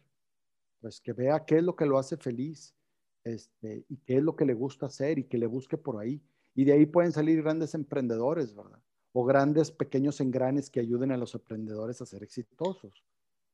pues 0.82 0.99
que 0.99 1.13
vea 1.13 1.45
qué 1.45 1.57
es 1.57 1.63
lo 1.63 1.76
que 1.76 1.86
lo 1.86 1.97
hace 1.97 2.18
feliz 2.18 2.76
este, 3.24 3.86
y 3.89 3.97
qué 3.97 4.18
es 4.18 4.24
lo 4.24 4.36
que 4.36 4.45
le 4.45 4.53
gusta 4.53 4.86
hacer 4.86 5.18
y 5.18 5.26
que 5.26 5.38
le 5.38 5.47
busque 5.47 5.78
por 5.78 5.99
ahí. 5.99 6.22
Y 6.56 6.64
de 6.64 6.74
ahí 6.74 6.86
pueden 6.86 7.12
salir 7.12 7.43
grandes 7.43 7.76
emprendedores, 7.76 8.56
¿verdad? 8.56 8.80
O 9.12 9.26
grandes 9.26 9.72
pequeños 9.72 10.20
engranes 10.22 10.70
que 10.70 10.80
ayuden 10.80 11.12
a 11.12 11.18
los 11.18 11.36
emprendedores 11.36 12.01
a 12.01 12.06
ser 12.06 12.24
exitosos, 12.24 13.03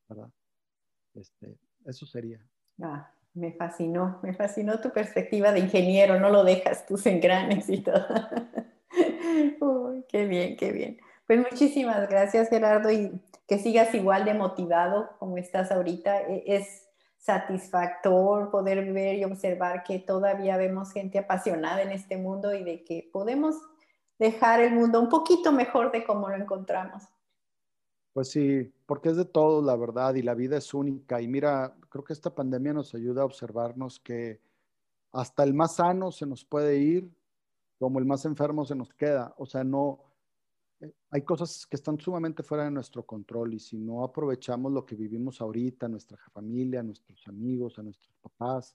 ¿verdad? 0.08 0.30
Este, 1.14 1.58
eso 1.84 2.06
sería. 2.06 2.40
Ah, 2.80 3.12
me 3.34 3.52
fascinó, 3.52 4.20
me 4.22 4.34
fascinó 4.34 4.80
tu 4.80 4.90
perspectiva 4.90 5.52
de 5.52 5.60
ingeniero, 5.60 6.20
no 6.20 6.30
lo 6.30 6.44
dejas 6.44 6.86
tus 6.86 7.06
engranes 7.06 7.68
y 7.68 7.82
todo. 7.82 8.06
Uy, 9.60 10.04
qué 10.08 10.26
bien, 10.26 10.56
qué 10.56 10.72
bien. 10.72 10.98
Pues 11.26 11.40
muchísimas 11.40 12.08
gracias 12.08 12.48
Gerardo 12.48 12.90
y 12.90 13.20
que 13.46 13.58
sigas 13.58 13.94
igual 13.94 14.24
de 14.24 14.34
motivado 14.34 15.10
como 15.18 15.38
estás 15.38 15.72
ahorita. 15.72 16.22
E, 16.22 16.44
es 16.46 16.88
satisfactor 17.22 18.50
poder 18.50 18.92
ver 18.92 19.16
y 19.16 19.24
observar 19.24 19.84
que 19.84 20.00
todavía 20.00 20.56
vemos 20.56 20.92
gente 20.92 21.20
apasionada 21.20 21.80
en 21.80 21.92
este 21.92 22.16
mundo 22.16 22.52
y 22.52 22.64
de 22.64 22.82
que 22.82 23.08
podemos 23.12 23.54
dejar 24.18 24.60
el 24.60 24.74
mundo 24.74 25.00
un 25.00 25.08
poquito 25.08 25.52
mejor 25.52 25.92
de 25.92 26.04
como 26.04 26.28
lo 26.28 26.34
encontramos. 26.34 27.04
Pues 28.12 28.30
sí, 28.30 28.72
porque 28.86 29.10
es 29.10 29.16
de 29.16 29.24
todos, 29.24 29.64
la 29.64 29.76
verdad, 29.76 30.14
y 30.14 30.22
la 30.22 30.34
vida 30.34 30.56
es 30.56 30.74
única. 30.74 31.20
Y 31.20 31.28
mira, 31.28 31.74
creo 31.88 32.02
que 32.02 32.12
esta 32.12 32.34
pandemia 32.34 32.72
nos 32.72 32.92
ayuda 32.94 33.22
a 33.22 33.26
observarnos 33.26 34.00
que 34.00 34.40
hasta 35.12 35.44
el 35.44 35.54
más 35.54 35.76
sano 35.76 36.10
se 36.10 36.26
nos 36.26 36.44
puede 36.44 36.78
ir, 36.78 37.08
como 37.78 38.00
el 38.00 38.04
más 38.04 38.24
enfermo 38.24 38.64
se 38.64 38.74
nos 38.74 38.92
queda. 38.92 39.32
O 39.38 39.46
sea, 39.46 39.62
no, 39.62 40.00
hay 41.10 41.22
cosas 41.22 41.66
que 41.66 41.76
están 41.76 41.98
sumamente 41.98 42.42
fuera 42.42 42.64
de 42.64 42.70
nuestro 42.70 43.04
control 43.04 43.54
y 43.54 43.58
si 43.58 43.78
no 43.78 44.04
aprovechamos 44.04 44.72
lo 44.72 44.84
que 44.84 44.96
vivimos 44.96 45.40
ahorita, 45.40 45.88
nuestra 45.88 46.16
familia, 46.32 46.82
nuestros 46.82 47.26
amigos, 47.28 47.78
a 47.78 47.82
nuestros 47.82 48.14
papás, 48.20 48.74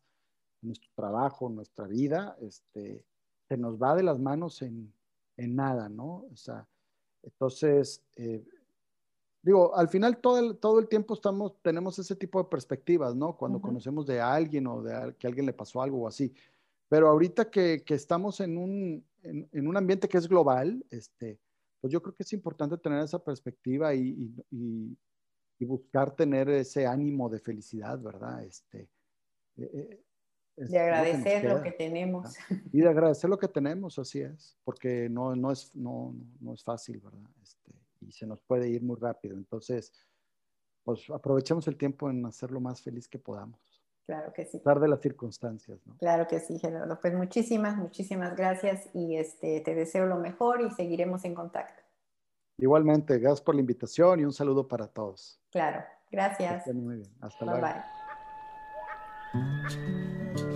nuestro 0.62 0.90
trabajo, 0.96 1.50
nuestra 1.50 1.88
vida, 1.88 2.38
este, 2.42 3.04
se 3.48 3.58
nos 3.58 3.82
va 3.82 3.96
de 3.96 4.04
las 4.04 4.20
manos 4.20 4.62
en, 4.62 4.92
en 5.38 5.56
nada, 5.56 5.90
¿no? 5.90 6.26
O 6.32 6.36
sea, 6.36 6.68
entonces, 7.24 8.04
eh, 8.16 8.44
digo, 9.42 9.76
al 9.76 9.90
final 9.90 10.18
todo 10.18 10.40
el, 10.40 10.58
todo 10.58 10.80
el 10.80 10.88
tiempo 10.88 11.14
estamos, 11.14 11.56
tenemos 11.62 12.00
ese 12.00 12.16
tipo 12.16 12.42
de 12.42 12.50
perspectivas, 12.50 13.16
¿no? 13.16 13.36
Cuando 13.36 13.62
conocemos 13.62 14.06
de 14.06 14.22
alguien 14.22 14.68
o 14.68 14.82
de 14.82 15.16
que 15.16 15.28
a 15.28 15.30
alguien 15.30 15.46
le 15.46 15.54
pasó 15.54 15.82
algo 15.82 16.04
o 16.04 16.08
así. 16.08 16.34
Pero 16.90 17.10
ahorita 17.10 17.50
que, 17.50 17.84
que 17.86 17.94
estamos 17.94 18.40
en 18.40 18.58
un, 18.58 19.04
en, 19.24 19.48
en, 19.52 19.68
un 19.68 19.76
ambiente 19.76 20.08
que 20.08 20.18
es 20.18 20.28
global, 20.28 20.86
este, 20.90 21.38
pues 21.80 21.92
yo 21.92 22.02
creo 22.02 22.16
que 22.16 22.24
es 22.24 22.34
importante 22.34 22.78
tener 22.78 23.04
esa 23.04 23.24
perspectiva 23.24 23.94
y, 23.94 24.34
buscar 25.60 26.16
tener 26.16 26.50
ese 26.50 26.86
ánimo 26.86 27.30
de 27.30 27.40
felicidad, 27.40 28.00
¿verdad? 28.00 28.44
Este, 28.44 28.90
eh, 29.58 30.04
eh, 30.56 30.66
de 30.66 30.80
agradecer 30.80 31.44
lo 31.46 31.62
que, 31.62 31.72
tenemos. 31.72 32.36
Y 32.72 32.82
de 32.82 32.88
agradecer 32.88 33.30
lo 33.30 33.38
que 33.38 33.48
tenemos, 33.48 33.98
así 34.00 34.22
es, 34.22 34.58
porque 34.64 35.10
no, 35.10 35.36
no, 35.36 35.52
es, 35.52 35.76
no, 35.76 36.16
no 36.40 36.54
es 36.54 36.64
fácil, 36.64 37.00
¿verdad? 37.00 37.30
Este, 37.42 37.72
y 38.02 38.12
se 38.12 38.26
nos 38.26 38.42
puede 38.42 38.70
ir 38.70 38.82
muy 38.82 38.98
rápido. 38.98 39.36
Entonces, 39.36 39.92
pues 40.84 41.10
aprovechemos 41.10 41.68
el 41.68 41.78
tiempo 41.78 42.10
en 42.10 42.26
hacer 42.26 42.52
lo 42.52 42.60
más 42.60 42.82
feliz 42.82 43.08
que 43.08 43.20
podamos. 43.20 43.77
Claro 44.08 44.32
que 44.32 44.46
sí. 44.46 44.62
de 44.64 44.88
las 44.88 45.02
circunstancias, 45.02 45.80
¿no? 45.86 45.98
Claro 45.98 46.28
que 46.28 46.40
sí, 46.40 46.58
Gerardo. 46.60 46.98
Pues 47.02 47.14
muchísimas, 47.14 47.76
muchísimas 47.76 48.38
gracias 48.38 48.90
y 48.94 49.18
este, 49.18 49.60
te 49.60 49.76
deseo 49.76 50.06
lo 50.06 50.16
mejor 50.16 50.62
y 50.62 50.72
seguiremos 50.72 51.26
en 51.26 51.36
contacto. 51.36 51.84
Igualmente, 52.58 53.20
gracias 53.20 53.42
por 53.42 53.56
la 53.56 53.62
invitación 53.62 54.22
y 54.22 54.24
un 54.24 54.32
saludo 54.32 54.66
para 54.66 54.88
todos. 54.88 55.42
Claro, 55.52 55.84
gracias. 56.10 56.66
Muy 56.68 56.96
bien. 56.96 57.14
Hasta 57.20 57.46
luego. 57.46 57.62
Bye 57.62 57.74
bye. 60.34 60.47